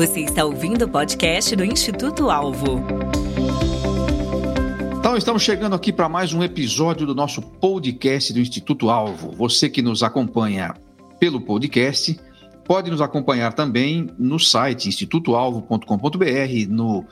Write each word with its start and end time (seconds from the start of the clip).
Você 0.00 0.20
está 0.20 0.46
ouvindo 0.46 0.86
o 0.86 0.88
podcast 0.88 1.54
do 1.54 1.62
Instituto 1.62 2.30
Alvo. 2.30 2.82
Então, 4.98 5.14
estamos 5.14 5.42
chegando 5.42 5.76
aqui 5.76 5.92
para 5.92 6.08
mais 6.08 6.32
um 6.32 6.42
episódio 6.42 7.06
do 7.06 7.14
nosso 7.14 7.42
podcast 7.42 8.32
do 8.32 8.40
Instituto 8.40 8.88
Alvo. 8.88 9.30
Você 9.32 9.68
que 9.68 9.82
nos 9.82 10.02
acompanha 10.02 10.72
pelo 11.18 11.38
podcast, 11.38 12.18
pode 12.64 12.90
nos 12.90 13.02
acompanhar 13.02 13.52
também 13.52 14.08
no 14.18 14.38
site 14.38 14.88
institutoalvo.com.br, 14.88 15.84
no 16.70 17.04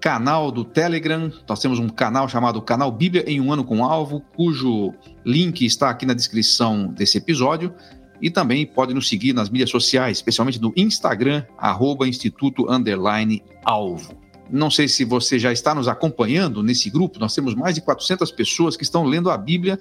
canal 0.00 0.50
do 0.50 0.64
Telegram. 0.64 1.30
Nós 1.46 1.60
temos 1.60 1.78
um 1.78 1.90
canal 1.90 2.26
chamado 2.26 2.62
Canal 2.62 2.90
Bíblia 2.90 3.22
em 3.26 3.38
um 3.38 3.52
ano 3.52 3.64
com 3.64 3.84
alvo, 3.84 4.22
cujo 4.34 4.94
link 5.26 5.62
está 5.62 5.90
aqui 5.90 6.06
na 6.06 6.14
descrição 6.14 6.86
desse 6.86 7.18
episódio. 7.18 7.74
E 8.20 8.30
também 8.30 8.66
pode 8.66 8.92
nos 8.92 9.08
seguir 9.08 9.32
nas 9.32 9.48
mídias 9.48 9.70
sociais, 9.70 10.18
especialmente 10.18 10.60
no 10.60 10.72
Instagram, 10.76 11.44
arroba 11.56 12.06
Instituto 12.06 12.70
Underline 12.70 13.42
Alvo. 13.64 14.14
Não 14.50 14.70
sei 14.70 14.88
se 14.88 15.04
você 15.04 15.38
já 15.38 15.52
está 15.52 15.74
nos 15.74 15.86
acompanhando 15.86 16.62
nesse 16.62 16.90
grupo, 16.90 17.20
nós 17.20 17.34
temos 17.34 17.54
mais 17.54 17.74
de 17.74 17.80
400 17.80 18.30
pessoas 18.32 18.76
que 18.76 18.82
estão 18.82 19.04
lendo 19.04 19.30
a 19.30 19.38
Bíblia 19.38 19.78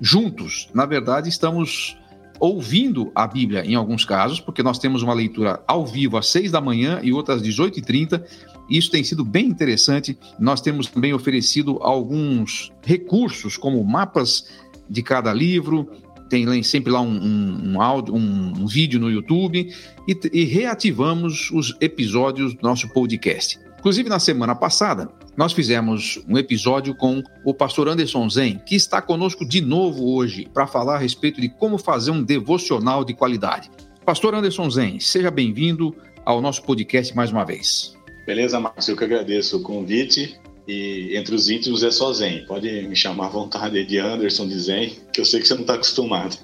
juntos. 0.00 0.68
Na 0.74 0.84
verdade, 0.84 1.28
estamos 1.28 1.96
ouvindo 2.40 3.10
a 3.14 3.26
Bíblia 3.26 3.64
em 3.64 3.74
alguns 3.74 4.04
casos, 4.04 4.40
porque 4.40 4.62
nós 4.62 4.78
temos 4.78 5.02
uma 5.02 5.14
leitura 5.14 5.62
ao 5.66 5.86
vivo 5.86 6.16
às 6.16 6.28
6 6.28 6.52
da 6.52 6.60
manhã 6.60 7.00
e 7.02 7.12
outra 7.12 7.34
às 7.34 7.42
18h30. 7.42 8.22
Isso 8.68 8.90
tem 8.90 9.02
sido 9.02 9.24
bem 9.24 9.46
interessante. 9.46 10.18
Nós 10.38 10.60
temos 10.60 10.86
também 10.86 11.12
oferecido 11.12 11.78
alguns 11.80 12.72
recursos, 12.82 13.56
como 13.56 13.82
mapas 13.84 14.46
de 14.88 15.02
cada 15.02 15.32
livro, 15.32 15.90
tem 16.28 16.62
sempre 16.62 16.92
lá 16.92 17.00
um, 17.00 17.16
um, 17.16 17.72
um 17.72 17.82
áudio, 17.82 18.14
um, 18.14 18.52
um, 18.60 18.66
vídeo 18.66 19.00
no 19.00 19.10
YouTube 19.10 19.72
e, 20.06 20.20
e 20.32 20.44
reativamos 20.44 21.50
os 21.50 21.74
episódios 21.80 22.54
do 22.54 22.62
nosso 22.62 22.88
podcast. 22.90 23.58
Inclusive, 23.78 24.08
na 24.08 24.18
semana 24.18 24.54
passada, 24.54 25.08
nós 25.36 25.52
fizemos 25.52 26.20
um 26.28 26.36
episódio 26.36 26.94
com 26.94 27.22
o 27.44 27.54
pastor 27.54 27.88
Anderson 27.88 28.28
Zen, 28.28 28.60
que 28.66 28.74
está 28.74 29.00
conosco 29.00 29.46
de 29.46 29.60
novo 29.60 30.14
hoje 30.14 30.48
para 30.52 30.66
falar 30.66 30.96
a 30.96 30.98
respeito 30.98 31.40
de 31.40 31.48
como 31.48 31.78
fazer 31.78 32.10
um 32.10 32.22
devocional 32.22 33.04
de 33.04 33.14
qualidade. 33.14 33.70
Pastor 34.04 34.34
Anderson 34.34 34.68
Zen, 34.68 34.98
seja 34.98 35.30
bem-vindo 35.30 35.94
ao 36.24 36.40
nosso 36.40 36.62
podcast 36.64 37.14
mais 37.14 37.30
uma 37.30 37.44
vez. 37.44 37.96
Beleza, 38.26 38.58
Márcio, 38.58 38.92
eu 38.92 38.96
que 38.96 39.04
agradeço 39.04 39.58
o 39.58 39.62
convite 39.62 40.38
e 40.68 41.16
entre 41.16 41.34
os 41.34 41.48
íntimos 41.48 41.82
é 41.82 41.90
só 41.90 42.12
Zen. 42.12 42.44
Pode 42.46 42.86
me 42.86 42.94
chamar 42.94 43.26
à 43.26 43.30
vontade 43.30 43.82
de 43.86 43.98
Anderson 43.98 44.46
de 44.46 44.58
Zen, 44.58 44.98
que 45.10 45.22
eu 45.22 45.24
sei 45.24 45.40
que 45.40 45.48
você 45.48 45.54
não 45.54 45.62
está 45.62 45.74
acostumado. 45.74 46.36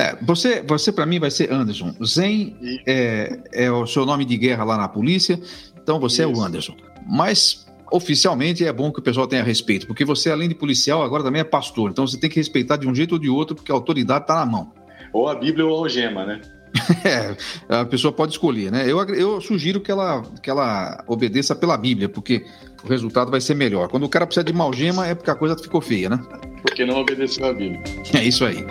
É, 0.00 0.16
você, 0.22 0.62
você 0.62 0.92
para 0.92 1.04
mim 1.04 1.18
vai 1.18 1.28
ser 1.28 1.52
Anderson. 1.52 1.92
Zen 2.04 2.56
é, 2.86 3.40
é, 3.52 3.70
o 3.70 3.84
seu 3.84 4.06
nome 4.06 4.24
de 4.24 4.36
guerra 4.36 4.62
lá 4.62 4.76
na 4.76 4.88
polícia, 4.88 5.40
então 5.80 5.98
você 5.98 6.22
Isso. 6.22 6.30
é 6.30 6.36
o 6.36 6.40
Anderson. 6.40 6.76
Mas 7.04 7.66
oficialmente 7.90 8.64
é 8.64 8.72
bom 8.72 8.92
que 8.92 9.00
o 9.00 9.02
pessoal 9.02 9.26
tenha 9.26 9.42
respeito, 9.42 9.88
porque 9.88 10.04
você, 10.04 10.30
além 10.30 10.48
de 10.48 10.54
policial, 10.54 11.02
agora 11.02 11.24
também 11.24 11.40
é 11.40 11.44
pastor. 11.44 11.90
Então 11.90 12.06
você 12.06 12.16
tem 12.16 12.30
que 12.30 12.36
respeitar 12.36 12.76
de 12.76 12.86
um 12.86 12.94
jeito 12.94 13.12
ou 13.12 13.18
de 13.18 13.28
outro, 13.28 13.56
porque 13.56 13.72
a 13.72 13.74
autoridade 13.74 14.22
está 14.22 14.36
na 14.36 14.46
mão. 14.46 14.72
Ou 15.12 15.28
a 15.28 15.34
Bíblia 15.34 15.66
ou 15.66 15.74
a 15.74 15.78
algema, 15.78 16.24
né? 16.24 16.40
É, 17.04 17.36
a 17.68 17.84
pessoa 17.84 18.12
pode 18.12 18.32
escolher, 18.32 18.72
né? 18.72 18.84
Eu, 18.90 18.98
eu 19.14 19.40
sugiro 19.40 19.80
que 19.80 19.90
ela, 19.90 20.22
que 20.42 20.50
ela 20.50 21.04
obedeça 21.06 21.54
pela 21.54 21.76
Bíblia, 21.76 22.08
porque 22.08 22.44
o 22.82 22.88
resultado 22.88 23.30
vai 23.30 23.40
ser 23.40 23.54
melhor. 23.54 23.88
Quando 23.88 24.04
o 24.04 24.08
cara 24.08 24.26
precisa 24.26 24.44
de 24.44 24.52
uma 24.52 24.64
algema, 24.64 25.06
é 25.06 25.14
porque 25.14 25.30
a 25.30 25.34
coisa 25.34 25.56
ficou 25.56 25.80
feia, 25.80 26.08
né? 26.08 26.20
Porque 26.62 26.84
não 26.84 26.98
obedeceu 26.98 27.46
a 27.46 27.52
Bíblia. 27.52 27.82
É 28.14 28.24
isso 28.24 28.44
aí. 28.44 28.64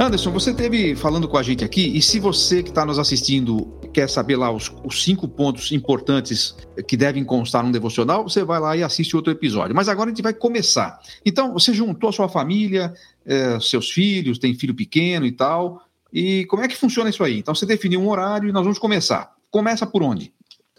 Anderson, 0.00 0.30
você 0.30 0.54
teve 0.54 0.94
falando 0.94 1.26
com 1.26 1.36
a 1.36 1.42
gente 1.42 1.64
aqui, 1.64 1.96
e 1.96 2.00
se 2.00 2.20
você 2.20 2.62
que 2.62 2.68
está 2.68 2.86
nos 2.86 2.98
assistindo 2.98 3.77
quer 3.98 4.08
saber 4.08 4.36
lá 4.36 4.48
os, 4.52 4.72
os, 4.84 5.02
cinco 5.02 5.26
pontos 5.26 5.72
importantes 5.72 6.54
que 6.86 6.96
devem 6.96 7.24
constar 7.24 7.64
num 7.64 7.72
devocional, 7.72 8.22
você 8.22 8.44
vai 8.44 8.60
lá 8.60 8.76
e 8.76 8.84
assiste 8.84 9.16
outro 9.16 9.32
episódio. 9.32 9.74
Mas 9.74 9.88
agora 9.88 10.08
a 10.08 10.14
gente 10.14 10.22
vai 10.22 10.32
começar. 10.32 11.00
Então, 11.26 11.52
você 11.52 11.74
juntou 11.74 12.08
a 12.08 12.12
sua 12.12 12.28
família, 12.28 12.94
é, 13.26 13.58
seus 13.58 13.90
filhos, 13.90 14.38
tem 14.38 14.54
filho 14.54 14.72
pequeno 14.72 15.26
e 15.26 15.32
tal. 15.32 15.82
E 16.12 16.44
como 16.44 16.62
é 16.62 16.68
que 16.68 16.76
funciona 16.76 17.10
isso 17.10 17.24
aí? 17.24 17.40
Então, 17.40 17.52
você 17.52 17.66
definiu 17.66 18.00
um 18.00 18.08
horário 18.08 18.48
e 18.48 18.52
nós 18.52 18.62
vamos 18.62 18.78
começar. 18.78 19.34
Começa 19.50 19.84
por 19.84 20.04
onde? 20.04 20.32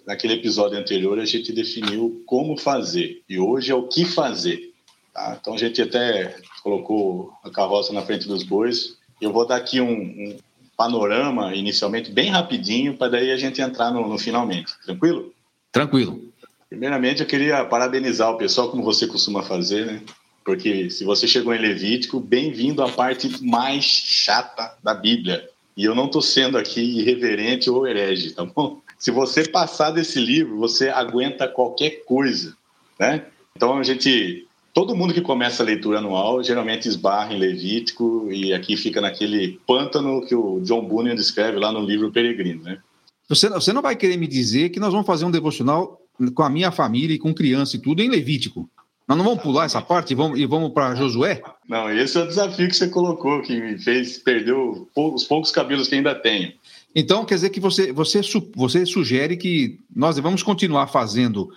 Naquele 0.08 0.36
episódio 0.36 0.80
anterior, 0.80 1.20
a 1.20 1.26
gente 1.26 1.52
definiu 1.52 2.24
como 2.26 2.56
fazer, 2.58 3.22
e 3.28 3.38
hoje 3.38 3.70
é 3.70 3.76
o 3.76 3.86
que 3.90 4.06
fazer. 4.06 4.72
Tá? 5.14 5.38
Então, 5.42 5.56
a 5.56 5.58
gente 5.58 5.82
até 5.82 6.38
colocou 6.64 7.34
a 7.44 7.50
carroça 7.50 7.92
na 7.92 8.02
frente 8.02 8.30
dos 8.30 8.44
bois 8.44 8.98
eu 9.22 9.34
vou 9.34 9.46
dar 9.46 9.58
aqui 9.58 9.82
um, 9.82 9.92
um 9.92 10.38
panorama, 10.80 11.54
inicialmente, 11.54 12.10
bem 12.10 12.30
rapidinho, 12.30 12.96
para 12.96 13.10
daí 13.10 13.32
a 13.32 13.36
gente 13.36 13.62
entrar 13.62 13.92
no, 13.92 14.08
no 14.08 14.18
finalmente. 14.18 14.72
Tranquilo? 14.86 15.34
Tranquilo. 15.74 16.24
Primeiramente, 16.70 17.20
eu 17.20 17.28
queria 17.28 17.66
parabenizar 17.66 18.32
o 18.32 18.38
pessoal, 18.38 18.70
como 18.72 18.82
você 18.82 19.06
costuma 19.06 19.44
fazer, 19.44 19.86
né? 19.86 20.02
Porque 20.46 20.90
se 20.90 21.04
você 21.04 21.28
chegou 21.28 21.54
em 21.54 21.60
Levítico, 21.60 22.22
bem-vindo 22.22 22.82
à 22.82 22.88
parte 22.88 23.44
mais 23.44 23.84
chata 23.84 24.74
da 24.82 24.94
Bíblia. 24.94 25.50
E 25.76 25.84
eu 25.84 25.94
não 25.94 26.06
estou 26.06 26.22
sendo 26.22 26.58
aqui 26.58 26.80
irreverente 26.80 27.70
ou 27.70 27.86
herege, 27.86 28.32
tá 28.32 28.46
bom? 28.46 28.80
Se 28.98 29.12
você 29.12 29.46
passar 29.50 29.92
desse 29.92 30.18
livro, 30.18 30.58
você 30.60 30.88
aguenta 30.88 31.46
qualquer 31.46 32.06
coisa, 32.06 32.56
né? 32.98 33.26
Então 33.54 33.78
a 33.78 33.84
gente 33.84 34.48
todo 34.74 34.96
mundo 34.96 35.14
que 35.14 35.22
começa 35.22 35.64
a 35.64 35.66
leitura 35.66 36.00
anual 36.00 36.44
geralmente 36.44 36.88
esbarra 36.88 37.34
em 37.34 37.40
Levítico 37.40 38.28
e 38.32 38.54
aqui 38.54 38.78
fica 38.78 39.02
naquele 39.02 39.60
pântano 39.66 40.26
que 40.26 40.36
o 40.36 40.60
John 40.62 40.86
Bunyan 40.86 41.16
descreve 41.16 41.58
lá 41.58 41.72
no 41.72 41.82
livro 41.82 42.12
Peregrino, 42.12 42.64
né? 42.64 42.80
Você, 43.28 43.48
você 43.50 43.72
não 43.72 43.82
vai 43.82 43.96
querer 43.96 44.18
me 44.18 44.28
dizer 44.28 44.70
que 44.70 44.80
nós 44.80 44.92
vamos 44.92 45.06
fazer 45.06 45.26
um 45.26 45.32
devocional 45.32 46.02
com 46.34 46.44
a 46.44 46.50
minha 46.50 46.72
família 46.72 47.16
e 47.16 47.20
com 47.20 47.34
criança 47.34 47.76
e 47.76 47.80
tudo 47.80 48.02
em 48.02 48.10
Levítico? 48.10 48.68
Nós 49.08 49.18
não 49.18 49.26
vamos 49.26 49.42
pular 49.42 49.66
essa 49.66 49.82
parte 49.82 50.12
e 50.12 50.16
vamos, 50.16 50.40
e 50.40 50.46
vamos 50.46 50.72
para 50.72 50.94
Josué? 50.94 51.42
Não, 51.68 51.92
esse 51.92 52.16
é 52.18 52.22
o 52.22 52.28
desafio 52.28 52.68
que 52.68 52.76
você 52.76 52.88
colocou, 52.88 53.42
que 53.42 53.60
me 53.60 53.78
fez 53.80 54.20
perder 54.20 54.54
os 54.54 55.24
poucos 55.24 55.52
cabelos 55.52 55.88
que 55.88 55.96
ainda 55.96 56.14
tenho. 56.14 56.54
Então, 56.96 57.26
quer 57.26 57.36
dizer 57.36 57.50
que 57.50 57.60
você, 57.60 57.92
você, 57.92 58.22
você 58.56 58.86
sugere 58.86 59.36
que 59.38 59.80
nós 59.96 60.16
devamos 60.16 60.44
continuar 60.44 60.88
fazendo 60.88 61.50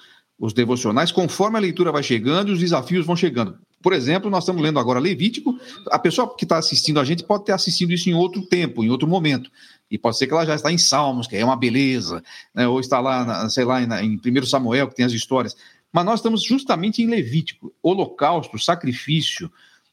os 0.43 0.53
devocionais 0.53 1.13
conforme 1.13 1.57
a 1.57 1.61
leitura 1.61 1.93
vai 1.93 2.03
chegando 2.03 2.49
e 2.49 2.53
os 2.53 2.59
desafios 2.59 3.07
vão 3.07 3.15
chegando. 3.15 3.57
Por 3.81 3.93
exemplo, 3.93 4.29
nós 4.29 4.43
estamos 4.43 4.61
lendo 4.61 4.77
agora 4.81 4.99
Levítico. 4.99 5.57
A 5.89 6.01
pessoa 6.01 6.35
que 6.35 6.45
está 6.45 6.59
assistindo 6.59 6.99
a 6.99 7.05
gente 7.05 7.23
pode 7.23 7.45
ter 7.45 7.53
assistido 7.53 7.93
isso 7.93 8.11
em 8.11 8.15
outro 8.15 8.45
tempo, 8.45 8.83
em 8.83 8.91
outro 8.91 9.07
momento. 9.07 9.49
E 9.89 9.97
pode 9.97 10.19
ser 10.19 10.27
que 10.27 10.33
ela 10.33 10.45
já 10.45 10.57
está 10.57 10.73
em 10.73 10.79
Salmos, 10.79 11.29
que 11.29 11.37
é 11.37 11.45
uma 11.45 11.55
beleza, 11.55 12.25
né? 12.53 12.67
ou 12.67 12.81
está 12.81 12.99
lá, 12.99 13.49
sei 13.51 13.65
lá, 13.65 13.81
em 14.03 14.17
1 14.17 14.47
Samuel, 14.47 14.89
que 14.89 14.97
tem 14.97 15.07
as 15.07 15.13
histórias. 15.13 15.57
Mas 15.93 16.05
nós 16.05 16.19
estamos 16.19 16.43
justamente 16.43 17.01
em 17.01 17.07
Levítico. 17.07 17.73
Holocausto, 17.81 18.59
sacrifício, 18.59 19.49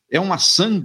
é 0.09 0.19
uma, 0.19 0.39
sang... 0.39 0.83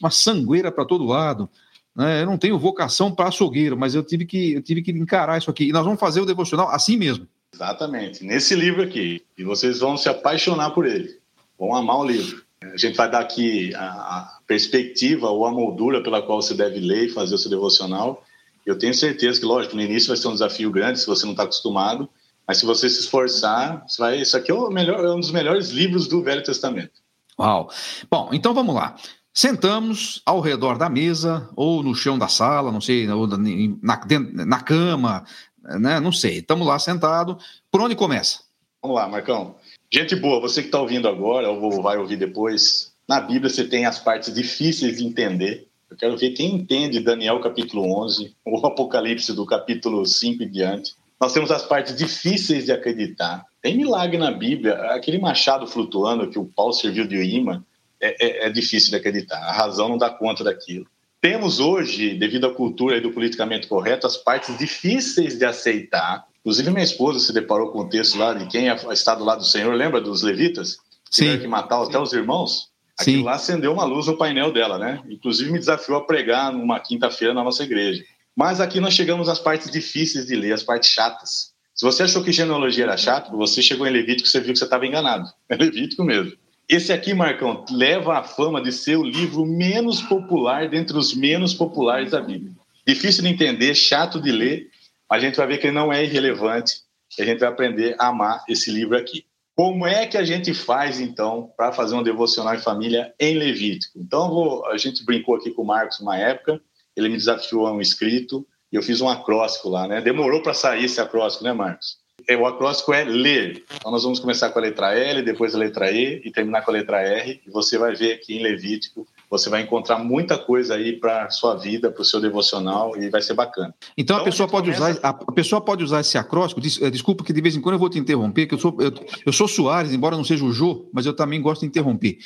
uma 0.00 0.10
sangueira 0.10 0.70
para 0.70 0.84
todo 0.84 1.04
lado. 1.04 1.50
Né? 1.96 2.22
Eu 2.22 2.26
não 2.26 2.38
tenho 2.38 2.56
vocação 2.60 3.12
para 3.12 3.26
açougueiro, 3.26 3.76
mas 3.76 3.96
eu 3.96 4.04
tive, 4.04 4.24
que, 4.24 4.52
eu 4.52 4.62
tive 4.62 4.82
que 4.82 4.92
encarar 4.92 5.36
isso 5.36 5.50
aqui. 5.50 5.64
E 5.64 5.72
nós 5.72 5.84
vamos 5.84 5.98
fazer 5.98 6.20
o 6.20 6.26
devocional 6.26 6.68
assim 6.68 6.96
mesmo. 6.96 7.26
Exatamente, 7.54 8.24
nesse 8.24 8.54
livro 8.54 8.82
aqui. 8.82 9.22
E 9.36 9.44
vocês 9.44 9.80
vão 9.80 9.96
se 9.96 10.08
apaixonar 10.08 10.70
por 10.70 10.86
ele, 10.86 11.18
vão 11.58 11.74
amar 11.74 11.98
o 11.98 12.04
livro. 12.04 12.44
A 12.62 12.76
gente 12.76 12.96
vai 12.96 13.10
dar 13.10 13.20
aqui 13.20 13.74
a, 13.74 14.38
perspectiva 14.46 15.30
ou 15.30 15.46
a 15.46 15.52
moldura 15.52 16.02
pela 16.02 16.20
qual 16.20 16.42
você 16.42 16.54
deve 16.54 16.80
ler 16.80 17.06
e 17.06 17.12
fazer 17.12 17.34
o 17.34 17.38
seu 17.38 17.50
devocional. 17.50 18.22
Eu 18.66 18.76
tenho 18.76 18.92
certeza 18.92 19.38
que, 19.38 19.46
lógico, 19.46 19.76
no 19.76 19.82
início 19.82 20.08
vai 20.08 20.16
ser 20.16 20.28
um 20.28 20.32
desafio 20.32 20.70
grande 20.70 21.00
se 21.00 21.06
você 21.06 21.24
não 21.24 21.32
está 21.32 21.44
acostumado, 21.44 22.08
mas 22.46 22.58
se 22.58 22.66
você 22.66 22.90
se 22.90 23.00
esforçar, 23.00 23.84
você 23.86 24.02
vai... 24.02 24.20
isso 24.20 24.36
aqui 24.36 24.52
é, 24.52 24.70
melhor, 24.70 25.04
é 25.04 25.10
um 25.10 25.20
dos 25.20 25.30
melhores 25.30 25.70
livros 25.70 26.08
do 26.08 26.22
Velho 26.22 26.42
Testamento. 26.42 27.00
Uau! 27.38 27.70
Bom, 28.10 28.30
então 28.32 28.52
vamos 28.52 28.74
lá. 28.74 28.96
Sentamos 29.32 30.20
ao 30.26 30.40
redor 30.40 30.76
da 30.76 30.90
mesa, 30.90 31.48
ou 31.54 31.82
no 31.82 31.94
chão 31.94 32.18
da 32.18 32.26
sala, 32.26 32.72
não 32.72 32.80
sei, 32.80 33.08
ou 33.08 33.26
na, 33.26 33.38
na, 33.38 34.44
na 34.44 34.60
cama, 34.60 35.24
né? 35.62 36.00
Não 36.00 36.12
sei. 36.12 36.38
Estamos 36.38 36.66
lá 36.66 36.78
sentado. 36.78 37.38
Por 37.70 37.80
onde 37.80 37.94
começa? 37.94 38.40
Vamos 38.82 38.96
lá, 38.96 39.08
Marcão. 39.08 39.56
Gente 39.92 40.14
boa, 40.16 40.40
você 40.40 40.62
que 40.62 40.68
está 40.68 40.80
ouvindo 40.80 41.08
agora, 41.08 41.50
ou 41.50 41.82
vai 41.82 41.98
ouvir 41.98 42.16
depois, 42.16 42.92
na 43.08 43.20
Bíblia 43.20 43.50
você 43.50 43.64
tem 43.64 43.86
as 43.86 43.98
partes 43.98 44.32
difíceis 44.32 44.98
de 44.98 45.04
entender. 45.04 45.66
Eu 45.90 45.96
quero 45.96 46.16
ver 46.16 46.30
quem 46.30 46.54
entende 46.54 47.00
Daniel 47.00 47.40
capítulo 47.40 47.82
11, 48.04 48.34
ou 48.44 48.64
Apocalipse 48.64 49.32
do 49.32 49.44
capítulo 49.44 50.06
5 50.06 50.44
e 50.44 50.46
diante. 50.46 50.94
Nós 51.20 51.32
temos 51.34 51.50
as 51.50 51.64
partes 51.64 51.94
difíceis 51.96 52.64
de 52.64 52.72
acreditar. 52.72 53.44
Tem 53.60 53.76
milagre 53.76 54.16
na 54.16 54.30
Bíblia. 54.30 54.74
Aquele 54.92 55.18
machado 55.18 55.66
flutuando 55.66 56.30
que 56.30 56.38
o 56.38 56.46
Paulo 56.46 56.72
serviu 56.72 57.06
de 57.06 57.16
imã 57.16 57.62
é, 58.00 58.44
é, 58.44 58.46
é 58.46 58.50
difícil 58.50 58.90
de 58.90 58.96
acreditar. 58.96 59.38
A 59.38 59.52
razão 59.52 59.88
não 59.88 59.98
dá 59.98 60.08
conta 60.08 60.42
daquilo. 60.42 60.86
Temos 61.20 61.60
hoje, 61.60 62.14
devido 62.14 62.46
à 62.46 62.54
cultura 62.54 62.96
e 62.96 63.00
do 63.00 63.12
politicamente 63.12 63.66
correto, 63.66 64.06
as 64.06 64.16
partes 64.16 64.56
difíceis 64.56 65.38
de 65.38 65.44
aceitar. 65.44 66.24
Inclusive, 66.40 66.70
minha 66.70 66.82
esposa 66.82 67.18
se 67.18 67.32
deparou 67.32 67.70
com 67.70 67.80
o 67.80 67.88
texto 67.88 68.16
lá 68.16 68.32
de 68.32 68.46
quem 68.46 68.68
está 68.90 69.14
do 69.14 69.24
lado 69.24 69.40
do 69.40 69.46
Senhor, 69.46 69.74
lembra 69.74 70.00
dos 70.00 70.22
levitas? 70.22 70.78
Sim. 71.10 71.24
Tiveram 71.24 71.40
que 71.42 71.48
matar 71.48 71.82
até 71.82 71.98
os 71.98 72.14
irmãos. 72.14 72.70
Aquilo 72.98 73.18
Sim. 73.18 73.24
lá 73.24 73.34
acendeu 73.34 73.72
uma 73.72 73.84
luz 73.84 74.06
no 74.06 74.16
painel 74.16 74.50
dela, 74.50 74.78
né? 74.78 75.02
Inclusive 75.10 75.50
me 75.50 75.58
desafiou 75.58 75.98
a 75.98 76.06
pregar 76.06 76.52
numa 76.52 76.80
quinta-feira 76.80 77.34
na 77.34 77.44
nossa 77.44 77.64
igreja. 77.64 78.02
Mas 78.34 78.60
aqui 78.60 78.80
nós 78.80 78.94
chegamos 78.94 79.28
às 79.28 79.38
partes 79.38 79.70
difíceis 79.70 80.26
de 80.26 80.34
ler, 80.34 80.52
as 80.52 80.62
partes 80.62 80.88
chatas. 80.88 81.52
Se 81.74 81.84
você 81.84 82.02
achou 82.02 82.22
que 82.22 82.32
genealogia 82.32 82.84
era 82.84 82.96
chato, 82.96 83.36
você 83.36 83.62
chegou 83.62 83.86
em 83.86 83.90
Levítico, 83.90 84.28
você 84.28 84.40
viu 84.40 84.52
que 84.52 84.58
você 84.58 84.64
estava 84.64 84.86
enganado. 84.86 85.28
É 85.48 85.56
Levítico 85.56 86.04
mesmo. 86.04 86.32
Esse 86.70 86.92
aqui, 86.92 87.12
Marcão, 87.12 87.64
leva 87.68 88.16
a 88.16 88.22
fama 88.22 88.62
de 88.62 88.70
ser 88.70 88.94
o 88.94 89.02
livro 89.02 89.44
menos 89.44 90.00
popular 90.00 90.68
dentre 90.68 90.96
os 90.96 91.12
menos 91.12 91.52
populares 91.52 92.12
da 92.12 92.20
Bíblia. 92.20 92.52
Difícil 92.86 93.24
de 93.24 93.28
entender, 93.28 93.74
chato 93.74 94.20
de 94.20 94.30
ler, 94.30 94.70
a 95.10 95.18
gente 95.18 95.34
vai 95.34 95.48
ver 95.48 95.58
que 95.58 95.66
ele 95.66 95.74
não 95.74 95.92
é 95.92 96.04
irrelevante 96.04 96.82
e 97.18 97.22
a 97.22 97.26
gente 97.26 97.40
vai 97.40 97.48
aprender 97.48 97.96
a 97.98 98.06
amar 98.06 98.44
esse 98.48 98.70
livro 98.70 98.96
aqui. 98.96 99.26
Como 99.56 99.84
é 99.84 100.06
que 100.06 100.16
a 100.16 100.22
gente 100.22 100.54
faz, 100.54 101.00
então, 101.00 101.52
para 101.56 101.72
fazer 101.72 101.96
um 101.96 102.04
devocional 102.04 102.54
em 102.54 102.60
família 102.60 103.12
em 103.18 103.36
Levítico? 103.36 103.98
Então, 103.98 104.30
vou, 104.30 104.64
a 104.66 104.76
gente 104.76 105.04
brincou 105.04 105.34
aqui 105.34 105.50
com 105.50 105.62
o 105.62 105.66
Marcos 105.66 105.98
uma 105.98 106.16
época, 106.16 106.60
ele 106.94 107.08
me 107.08 107.16
desafiou 107.16 107.66
a 107.66 107.72
um 107.72 107.80
escrito, 107.80 108.46
e 108.70 108.76
eu 108.76 108.82
fiz 108.84 109.00
um 109.00 109.08
acróstico 109.08 109.68
lá, 109.68 109.88
né? 109.88 110.00
Demorou 110.00 110.40
para 110.40 110.54
sair 110.54 110.84
esse 110.84 111.00
acróstico, 111.00 111.42
né, 111.42 111.52
Marcos? 111.52 111.98
O 112.36 112.46
acróstico 112.46 112.92
é 112.92 113.04
ler. 113.04 113.64
Então, 113.74 113.90
nós 113.90 114.02
vamos 114.02 114.20
começar 114.20 114.50
com 114.50 114.58
a 114.58 114.62
letra 114.62 114.94
L, 114.94 115.22
depois 115.22 115.54
a 115.54 115.58
letra 115.58 115.90
E 115.90 116.22
e 116.24 116.30
terminar 116.30 116.62
com 116.62 116.70
a 116.70 116.74
letra 116.74 117.00
R. 117.00 117.40
E 117.46 117.50
você 117.50 117.78
vai 117.78 117.94
ver 117.94 118.12
aqui 118.12 118.36
em 118.36 118.42
Levítico 118.42 119.06
você 119.30 119.48
vai 119.48 119.62
encontrar 119.62 119.98
muita 119.98 120.36
coisa 120.36 120.74
aí 120.74 120.98
para 120.98 121.30
sua 121.30 121.54
vida, 121.54 121.90
para 121.90 122.02
o 122.02 122.04
seu 122.04 122.20
devocional 122.20 122.96
e 122.96 123.08
vai 123.08 123.22
ser 123.22 123.34
bacana. 123.34 123.72
Então, 123.96 124.16
então 124.16 124.16
a 124.16 124.24
pessoa 124.24 124.48
pode 124.48 124.72
começa... 124.72 124.98
usar 124.98 125.08
a 125.08 125.32
pessoa 125.32 125.60
pode 125.60 125.84
usar 125.84 126.00
esse 126.00 126.18
acróstico. 126.18 126.60
Eh, 126.60 126.90
desculpa 126.90 127.22
que 127.22 127.32
de 127.32 127.40
vez 127.40 127.54
em 127.54 127.60
quando 127.60 127.74
eu 127.74 127.78
vou 127.78 127.88
te 127.88 127.98
interromper, 127.98 128.46
que 128.46 128.54
eu 128.54 128.58
sou 128.58 128.76
eu, 128.80 128.92
eu 129.24 129.32
sou 129.32 129.46
Soares, 129.46 129.92
embora 129.92 130.16
não 130.16 130.24
seja 130.24 130.44
o 130.44 130.52
Jô, 130.52 130.90
mas 130.92 131.06
eu 131.06 131.14
também 131.14 131.40
gosto 131.40 131.60
de 131.60 131.68
interromper 131.68 132.18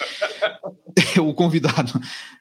o 1.20 1.34
convidado. 1.34 1.92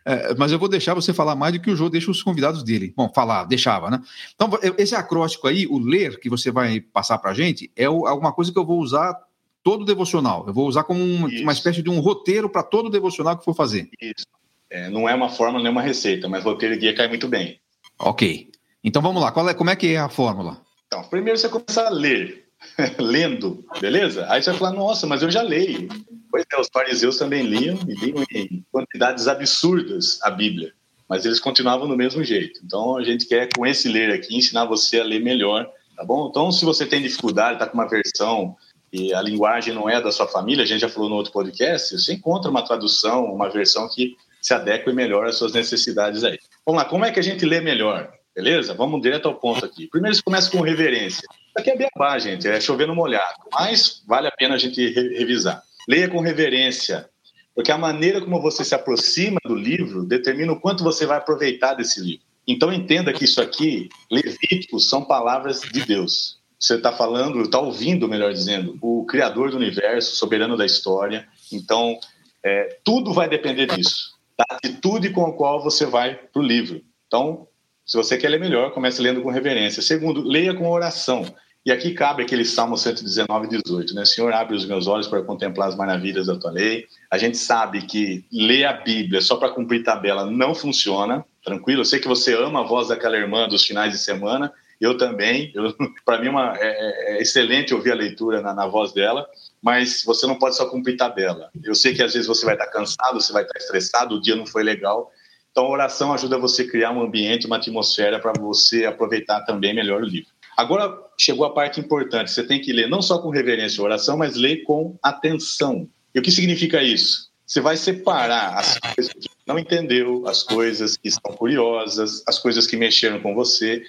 É, 0.06 0.34
mas 0.36 0.54
eu 0.54 0.60
vou 0.60 0.70
deixar 0.70 0.94
você 0.94 1.14
falar 1.14 1.36
mais 1.36 1.54
do 1.54 1.60
que 1.60 1.70
o 1.70 1.76
Jô 1.76 1.90
deixa 1.90 2.10
os 2.10 2.24
convidados 2.24 2.64
dele. 2.64 2.94
Bom, 2.96 3.12
falar, 3.14 3.44
deixava, 3.44 3.90
né? 3.90 4.00
Então, 4.34 4.50
esse 4.78 4.96
acróstico 4.96 5.48
aí, 5.48 5.68
o 5.68 5.78
ler 5.78 6.20
que 6.22 6.30
você 6.30 6.52
vai 6.52 6.80
passar 6.80 7.18
para 7.18 7.32
a 7.32 7.34
gente, 7.34 7.70
é 7.76 7.86
alguma 7.86 8.32
coisa 8.32 8.52
que 8.52 8.58
eu 8.58 8.66
vou 8.66 8.80
usar 8.80 9.14
todo 9.62 9.84
devocional. 9.84 10.46
Eu 10.48 10.54
vou 10.54 10.68
usar 10.68 10.84
como 10.84 11.04
uma, 11.04 11.28
uma 11.28 11.52
espécie 11.52 11.82
de 11.82 11.90
um 11.90 12.00
roteiro 12.00 12.50
para 12.50 12.64
todo 12.64 12.90
devocional 12.90 13.38
que 13.38 13.46
for 13.46 13.56
fazer. 13.56 13.90
Isso. 14.02 14.26
É, 14.74 14.90
não 14.90 15.08
é 15.08 15.14
uma 15.14 15.30
fórmula 15.30 15.62
nem 15.62 15.72
uma 15.72 15.84
receita, 15.84 16.28
mas 16.28 16.44
roteiro 16.44 16.74
e 16.74 16.80
guia 16.80 16.96
cai 16.96 17.08
muito 17.08 17.28
bem. 17.28 17.60
Ok. 18.00 18.50
Então 18.84 19.04
vamos 19.04 19.22
lá. 19.22 19.32
Qual 19.32 19.48
é, 19.48 19.54
como 19.54 19.70
é 19.70 19.76
que 19.76 19.94
é 19.94 20.00
a 20.00 20.10
fórmula? 20.10 20.60
Então, 20.88 21.04
primeiro 21.04 21.38
você 21.38 21.48
começa 21.48 21.86
a 21.86 21.90
ler, 21.90 22.46
lendo, 22.98 23.64
beleza? 23.80 24.26
Aí 24.30 24.42
você 24.42 24.50
vai 24.50 24.60
falar, 24.60 24.72
nossa, 24.72 25.06
mas 25.06 25.22
eu 25.22 25.30
já 25.30 25.44
leio. 25.44 25.88
Pois 26.32 26.44
é, 26.52 26.60
os 26.60 26.70
fariseus 26.74 27.18
também 27.18 27.44
liam 27.44 27.78
e 27.88 27.94
liam 27.94 28.26
em 28.32 28.66
quantidades 28.72 29.28
absurdas 29.28 30.18
a 30.24 30.32
Bíblia, 30.32 30.74
mas 31.08 31.24
eles 31.24 31.40
continuavam 31.40 31.88
do 31.88 31.96
mesmo 31.96 32.24
jeito. 32.24 32.60
Então 32.66 32.98
a 32.98 33.04
gente 33.04 33.28
quer, 33.28 33.50
com 33.56 33.68
esse 33.68 33.88
ler 33.88 34.12
aqui, 34.12 34.36
ensinar 34.36 34.66
você 34.66 35.00
a 35.00 35.04
ler 35.04 35.22
melhor, 35.22 35.70
tá 35.96 36.04
bom? 36.04 36.30
Então, 36.30 36.52
se 36.52 36.66
você 36.66 36.84
tem 36.84 37.00
dificuldade, 37.00 37.54
está 37.54 37.68
com 37.68 37.78
uma 37.78 37.88
versão 37.88 38.56
e 38.92 39.14
a 39.14 39.22
linguagem 39.22 39.72
não 39.72 39.88
é 39.88 40.02
da 40.02 40.12
sua 40.12 40.28
família, 40.28 40.64
a 40.64 40.68
gente 40.68 40.82
já 40.82 40.90
falou 40.90 41.10
no 41.10 41.16
outro 41.16 41.32
podcast, 41.32 41.96
você 41.96 42.14
encontra 42.14 42.50
uma 42.50 42.66
tradução, 42.66 43.26
uma 43.26 43.52
versão 43.52 43.88
que 43.88 44.18
se 44.44 44.54
adeque 44.54 44.92
melhor 44.92 45.26
às 45.26 45.38
suas 45.38 45.54
necessidades 45.54 46.24
aí. 46.26 46.38
Vamos 46.66 46.84
lá, 46.84 46.90
como 46.90 47.06
é 47.06 47.12
que 47.12 47.20
a 47.20 47.24
gente 47.24 47.46
lê 47.46 47.62
melhor? 47.62 48.12
Beleza? 48.36 48.74
Vamos 48.74 49.02
direto 49.02 49.30
ao 49.30 49.36
ponto 49.36 49.64
aqui. 49.64 49.88
Primeiro, 49.88 50.16
você 50.16 50.22
começa 50.22 50.52
com 50.52 50.60
reverência. 50.60 51.26
Isso 51.32 51.58
aqui 51.58 51.70
é 51.70 51.78
beabá, 51.78 52.20
gente, 52.20 52.48
é 52.48 52.60
chover 52.60 52.88
no 52.88 52.96
molhado, 52.96 53.40
mas 53.54 54.04
vale 54.06 54.28
a 54.28 54.32
pena 54.32 54.56
a 54.56 54.58
gente 54.58 54.86
revisar. 54.90 55.64
Leia 55.88 56.10
com 56.10 56.20
reverência, 56.20 57.08
porque 57.56 57.72
a 57.72 57.78
maneira 57.78 58.20
como 58.20 58.42
você 58.42 58.66
se 58.66 58.76
aproxima 58.76 59.40
do 59.46 59.56
livro 59.56 60.04
determina 60.04 60.52
o 60.52 60.60
quanto 60.60 60.84
você 60.84 61.06
vai 61.06 61.18
aproveitar 61.18 61.76
desse 61.76 62.02
livro. 62.02 62.26
Então 62.46 62.74
entenda 62.74 63.14
que 63.14 63.24
isso 63.24 63.42
aqui, 63.42 63.88
Levíticos, 64.12 64.90
são 64.90 65.06
palavras 65.06 65.62
de 65.62 65.86
Deus. 65.86 66.40
Você 66.60 66.76
está 66.76 66.92
falando, 66.92 67.42
está 67.42 67.60
ouvindo, 67.60 68.10
melhor 68.10 68.34
dizendo, 68.34 68.78
o 68.82 69.06
Criador 69.06 69.52
do 69.52 69.58
universo, 69.58 70.16
soberano 70.16 70.58
da 70.58 70.66
história. 70.66 71.28
Então, 71.52 71.98
é, 72.44 72.80
tudo 72.84 73.14
vai 73.14 73.30
depender 73.30 73.68
disso 73.68 74.13
da 74.38 74.46
atitude 74.50 75.10
com 75.12 75.26
a 75.26 75.34
qual 75.34 75.62
você 75.62 75.86
vai 75.86 76.16
para 76.16 76.42
o 76.42 76.46
livro. 76.46 76.82
Então, 77.08 77.48
se 77.86 77.98
você 77.98 78.18
quer 78.18 78.30
ler 78.30 78.40
melhor, 78.40 78.72
comece 78.72 79.02
lendo 79.02 79.22
com 79.22 79.30
reverência. 79.30 79.82
Segundo, 79.82 80.22
leia 80.22 80.54
com 80.54 80.70
oração. 80.70 81.26
E 81.66 81.72
aqui 81.72 81.94
cabe 81.94 82.24
aquele 82.24 82.44
Salmo 82.44 82.78
119, 82.78 83.48
18, 83.48 83.94
né? 83.96 84.04
Senhor, 84.04 84.34
abre 84.34 84.56
os 84.56 84.66
meus 84.66 84.86
olhos 84.86 85.08
para 85.08 85.24
contemplar 85.24 85.70
as 85.70 85.76
maravilhas 85.76 86.28
da 86.28 86.38
tua 86.38 86.52
lei. 86.52 86.86
A 87.10 87.18
gente 87.18 87.38
sabe 87.38 87.84
que 87.84 88.26
ler 88.32 88.66
a 88.66 88.74
Bíblia 88.74 89.22
só 89.22 89.38
para 89.38 89.50
cumprir 89.50 89.84
tabela 89.84 90.26
não 90.26 90.54
funciona, 90.54 91.24
tranquilo? 91.44 91.82
Eu 91.82 91.86
sei 91.86 92.00
que 92.00 92.08
você 92.08 92.36
ama 92.36 92.62
a 92.62 92.64
voz 92.64 92.90
daquela 92.90 93.16
irmã 93.16 93.48
dos 93.48 93.66
finais 93.66 93.94
de 93.94 93.98
semana, 93.98 94.52
eu 94.84 94.98
também. 94.98 95.54
Para 96.06 96.20
mim 96.20 96.30
uma, 96.30 96.58
é, 96.58 96.68
é, 96.68 97.16
é, 97.18 97.22
excelente 97.22 97.74
ouvir 97.74 97.92
a 97.92 97.96
leitura 97.96 98.42
na, 98.42 98.54
na 98.54 98.68
voz 98.68 98.92
dela, 98.92 99.28
mas 99.62 100.04
você 100.04 100.28
não 100.28 100.38
pode 100.38 100.56
só 100.56 100.66
cumprir 100.66 100.98
tabela. 100.98 101.50
Eu 101.64 101.76
sei 101.76 101.94
que 101.94 102.04
às 102.04 102.14
vezes 102.14 102.28
você 102.28 102.46
vai 102.46 102.56
estar 102.56 102.68
cansado, 102.68 103.20
você 103.20 103.32
vai 103.32 103.44
estar 103.44 103.58
estressado, 103.58 104.16
o 104.16 104.22
dia 104.22 104.36
não 104.36 104.46
foi 104.46 104.64
legal. 104.64 105.12
Então, 105.52 105.66
a 105.66 105.70
oração 105.70 106.12
ajuda 106.12 106.38
você 106.38 106.64
a 106.64 106.70
criar 106.70 106.92
um 106.92 107.02
ambiente, 107.02 107.46
uma 107.46 107.58
atmosfera 107.58 108.20
para 108.20 108.34
você 108.40 108.86
aproveitar 108.86 109.42
também 109.42 109.74
melhor 109.74 110.02
o 110.02 110.06
livro. 110.06 110.32
Agora 110.58 110.96
chegou 111.18 111.46
a 111.46 111.54
parte 111.54 111.80
importante. 111.80 112.32
Você 112.32 112.44
tem 112.44 112.60
que 112.60 112.74
ler 112.74 112.90
não 112.90 113.02
só 113.02 113.20
com 113.20 113.30
reverência 113.30 113.80
e 113.80 113.84
oração, 113.84 114.18
mas 114.18 114.36
ler 114.36 114.64
com 114.64 114.98
atenção. 115.02 115.88
E 116.14 116.20
o 116.20 116.22
que 116.22 116.32
significa 116.32 116.82
isso? 116.82 117.32
Você 117.46 117.62
vai 117.62 117.78
separar 117.78 118.58
as 118.58 118.80
coisas 118.80 119.14
que 119.14 119.30
não 119.46 119.60
entendeu, 119.60 120.24
as 120.28 120.44
coisas 120.44 120.96
que 120.98 121.08
estão 121.08 121.34
curiosas, 121.34 122.24
as 122.28 122.40
coisas 122.40 122.66
que 122.66 122.78
mexeram 122.78 123.20
com 123.20 123.36
você. 123.36 123.84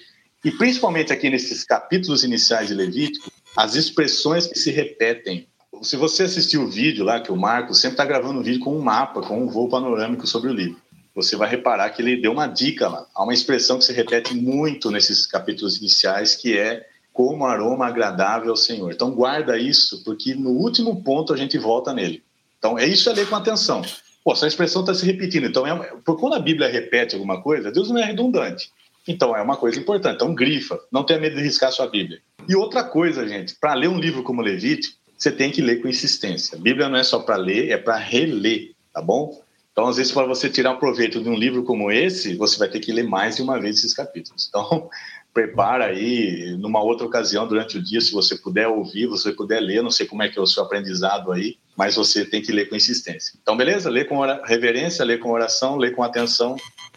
E 0.44 0.50
principalmente 0.50 1.12
aqui 1.12 1.30
nesses 1.30 1.64
capítulos 1.64 2.22
iniciais 2.22 2.68
de 2.68 2.74
Levítico, 2.74 3.32
as 3.56 3.74
expressões 3.74 4.46
que 4.46 4.58
se 4.58 4.70
repetem 4.70 5.46
se 5.82 5.96
você 5.96 6.24
assistir 6.24 6.58
o 6.58 6.68
vídeo 6.68 7.04
lá, 7.04 7.20
que 7.20 7.32
o 7.32 7.36
Marco 7.36 7.74
sempre 7.74 7.94
está 7.94 8.04
gravando 8.04 8.40
um 8.40 8.42
vídeo 8.42 8.60
com 8.60 8.76
um 8.76 8.80
mapa, 8.80 9.20
com 9.20 9.42
um 9.42 9.48
voo 9.48 9.68
panorâmico 9.68 10.26
sobre 10.26 10.50
o 10.50 10.52
livro, 10.52 10.80
você 11.14 11.36
vai 11.36 11.48
reparar 11.48 11.90
que 11.90 12.02
ele 12.02 12.16
deu 12.16 12.32
uma 12.32 12.46
dica 12.46 12.88
lá. 12.88 13.06
Há 13.14 13.22
uma 13.22 13.34
expressão 13.34 13.78
que 13.78 13.84
se 13.84 13.92
repete 13.92 14.34
muito 14.34 14.90
nesses 14.90 15.26
capítulos 15.26 15.76
iniciais, 15.76 16.34
que 16.34 16.58
é 16.58 16.86
como 17.12 17.46
aroma 17.46 17.86
agradável 17.86 18.50
ao 18.50 18.56
Senhor. 18.56 18.90
Então 18.92 19.12
guarda 19.12 19.56
isso, 19.56 20.02
porque 20.02 20.34
no 20.34 20.50
último 20.50 21.02
ponto 21.02 21.32
a 21.32 21.36
gente 21.36 21.56
volta 21.58 21.92
nele. 21.92 22.22
Então 22.58 22.78
é 22.78 22.86
isso 22.86 23.08
a 23.08 23.12
ler 23.12 23.28
com 23.28 23.36
atenção. 23.36 23.82
Pô, 24.24 24.32
essa 24.32 24.46
expressão 24.46 24.80
está 24.80 24.94
se 24.94 25.04
repetindo. 25.04 25.46
Então, 25.46 25.66
é, 25.66 25.92
quando 26.02 26.34
a 26.34 26.40
Bíblia 26.40 26.66
repete 26.66 27.14
alguma 27.14 27.42
coisa, 27.42 27.70
Deus 27.70 27.90
não 27.90 27.98
é 27.98 28.06
redundante. 28.06 28.72
Então 29.06 29.36
é 29.36 29.42
uma 29.42 29.56
coisa 29.56 29.78
importante. 29.78 30.16
Então 30.16 30.34
grifa, 30.34 30.80
não 30.90 31.04
tenha 31.04 31.20
medo 31.20 31.36
de 31.36 31.42
riscar 31.42 31.72
sua 31.72 31.86
Bíblia. 31.86 32.20
E 32.48 32.54
outra 32.54 32.84
coisa, 32.84 33.26
gente, 33.26 33.54
para 33.60 33.74
ler 33.74 33.88
um 33.88 33.98
livro 33.98 34.22
como 34.22 34.42
Levítico, 34.42 34.96
você 35.16 35.30
tem 35.30 35.50
que 35.50 35.62
ler 35.62 35.80
com 35.80 35.88
insistência. 35.88 36.58
A 36.58 36.60
Bíblia 36.60 36.88
não 36.88 36.98
é 36.98 37.02
só 37.02 37.20
para 37.20 37.36
ler, 37.36 37.70
é 37.70 37.76
para 37.76 37.96
reler, 37.96 38.72
tá 38.92 39.00
bom? 39.00 39.42
Então, 39.74 39.88
às 39.88 39.96
vezes, 39.96 40.12
para 40.12 40.24
você 40.24 40.48
tirar 40.48 40.76
proveito 40.76 41.20
de 41.20 41.28
um 41.28 41.34
livro 41.34 41.64
como 41.64 41.90
esse, 41.90 42.36
você 42.36 42.56
vai 42.56 42.68
ter 42.68 42.78
que 42.78 42.92
ler 42.92 43.02
mais 43.02 43.36
de 43.36 43.42
uma 43.42 43.60
vez 43.60 43.78
esses 43.78 43.92
capítulos. 43.92 44.46
Então, 44.48 44.88
prepara 45.34 45.86
aí, 45.86 46.56
numa 46.58 46.80
outra 46.80 47.04
ocasião, 47.04 47.48
durante 47.48 47.76
o 47.76 47.82
dia, 47.82 48.00
se 48.00 48.12
você 48.12 48.36
puder 48.36 48.68
ouvir, 48.68 49.08
você 49.08 49.32
puder 49.32 49.58
ler, 49.58 49.82
não 49.82 49.90
sei 49.90 50.06
como 50.06 50.22
é 50.22 50.28
que 50.28 50.38
é 50.38 50.42
o 50.42 50.46
seu 50.46 50.62
aprendizado 50.62 51.32
aí, 51.32 51.56
mas 51.76 51.96
você 51.96 52.24
tem 52.24 52.40
que 52.40 52.52
ler 52.52 52.68
com 52.68 52.76
insistência. 52.76 53.36
Então, 53.42 53.56
beleza? 53.56 53.90
Lê 53.90 54.04
com 54.04 54.20
reverência, 54.44 55.04
lê 55.04 55.18
com 55.18 55.32
oração, 55.32 55.76
lê 55.76 55.90
com 55.90 56.04
atenção, 56.04 56.54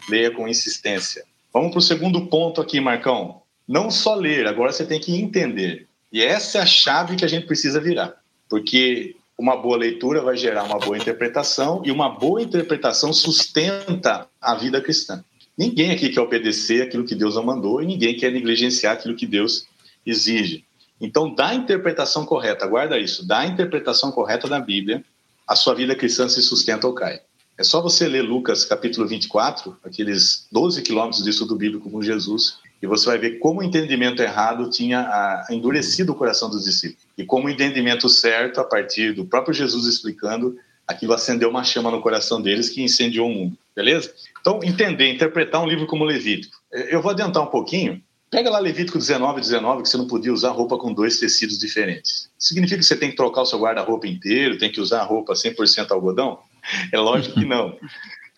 leia 0.08 0.30
com 0.30 0.46
insistência. 0.46 1.24
Vamos 1.58 1.72
para 1.72 1.80
o 1.80 1.82
segundo 1.82 2.26
ponto 2.26 2.60
aqui, 2.60 2.80
Marcão. 2.80 3.42
Não 3.66 3.90
só 3.90 4.14
ler, 4.14 4.46
agora 4.46 4.70
você 4.70 4.86
tem 4.86 5.00
que 5.00 5.16
entender. 5.20 5.88
E 6.12 6.22
essa 6.22 6.58
é 6.58 6.60
a 6.60 6.66
chave 6.66 7.16
que 7.16 7.24
a 7.24 7.28
gente 7.28 7.48
precisa 7.48 7.80
virar, 7.80 8.14
porque 8.48 9.16
uma 9.36 9.56
boa 9.56 9.76
leitura 9.76 10.22
vai 10.22 10.36
gerar 10.36 10.62
uma 10.62 10.78
boa 10.78 10.96
interpretação 10.96 11.82
e 11.84 11.90
uma 11.90 12.10
boa 12.10 12.40
interpretação 12.40 13.12
sustenta 13.12 14.28
a 14.40 14.54
vida 14.54 14.80
cristã. 14.80 15.24
Ninguém 15.58 15.90
aqui 15.90 16.10
quer 16.10 16.20
obedecer 16.20 16.82
aquilo 16.82 17.04
que 17.04 17.16
Deus 17.16 17.34
não 17.34 17.42
mandou 17.42 17.82
e 17.82 17.86
ninguém 17.86 18.16
quer 18.16 18.30
negligenciar 18.30 18.92
aquilo 18.92 19.16
que 19.16 19.26
Deus 19.26 19.66
exige. 20.06 20.64
Então, 21.00 21.34
da 21.34 21.52
interpretação 21.52 22.24
correta, 22.24 22.68
guarda 22.68 22.96
isso, 22.96 23.26
da 23.26 23.44
interpretação 23.44 24.12
correta 24.12 24.46
da 24.46 24.60
Bíblia, 24.60 25.04
a 25.44 25.56
sua 25.56 25.74
vida 25.74 25.96
cristã 25.96 26.28
se 26.28 26.40
sustenta 26.40 26.86
ou 26.86 26.94
cai. 26.94 27.20
É 27.58 27.64
só 27.64 27.82
você 27.82 28.06
ler 28.06 28.22
Lucas 28.22 28.64
capítulo 28.64 29.04
24, 29.08 29.76
aqueles 29.82 30.46
12 30.52 30.80
quilômetros 30.80 31.24
de 31.24 31.30
estudo 31.30 31.56
bíblico 31.56 31.90
com 31.90 32.00
Jesus, 32.00 32.58
e 32.80 32.86
você 32.86 33.06
vai 33.06 33.18
ver 33.18 33.40
como 33.40 33.58
o 33.58 33.64
entendimento 33.64 34.22
errado 34.22 34.70
tinha 34.70 35.00
ah, 35.00 35.44
endurecido 35.50 36.12
o 36.12 36.14
coração 36.14 36.48
dos 36.48 36.62
discípulos. 36.62 37.02
E 37.18 37.24
como 37.24 37.48
o 37.48 37.50
entendimento 37.50 38.08
certo, 38.08 38.60
a 38.60 38.64
partir 38.64 39.12
do 39.12 39.24
próprio 39.24 39.52
Jesus 39.52 39.86
explicando, 39.86 40.56
aquilo 40.86 41.12
acendeu 41.12 41.50
uma 41.50 41.64
chama 41.64 41.90
no 41.90 42.00
coração 42.00 42.40
deles 42.40 42.68
que 42.68 42.80
incendiou 42.80 43.26
o 43.26 43.34
mundo. 43.34 43.58
Beleza? 43.74 44.14
Então, 44.40 44.60
entender, 44.62 45.12
interpretar 45.12 45.60
um 45.60 45.66
livro 45.66 45.84
como 45.88 46.04
Levítico. 46.04 46.56
Eu 46.70 47.02
vou 47.02 47.10
adiantar 47.10 47.42
um 47.42 47.50
pouquinho. 47.50 48.00
Pega 48.30 48.50
lá 48.50 48.60
Levítico 48.60 48.98
19, 48.98 49.40
19, 49.40 49.82
que 49.82 49.88
você 49.88 49.96
não 49.96 50.06
podia 50.06 50.32
usar 50.32 50.50
roupa 50.50 50.78
com 50.78 50.92
dois 50.92 51.18
tecidos 51.18 51.58
diferentes. 51.58 52.30
Significa 52.38 52.78
que 52.78 52.86
você 52.86 52.94
tem 52.94 53.10
que 53.10 53.16
trocar 53.16 53.42
o 53.42 53.46
seu 53.46 53.58
guarda-roupa 53.58 54.06
inteiro, 54.06 54.58
tem 54.58 54.70
que 54.70 54.80
usar 54.80 55.00
a 55.00 55.04
roupa 55.04 55.32
100% 55.32 55.90
algodão? 55.90 56.38
É 56.92 56.98
lógico 56.98 57.40
que 57.40 57.46
não. 57.46 57.78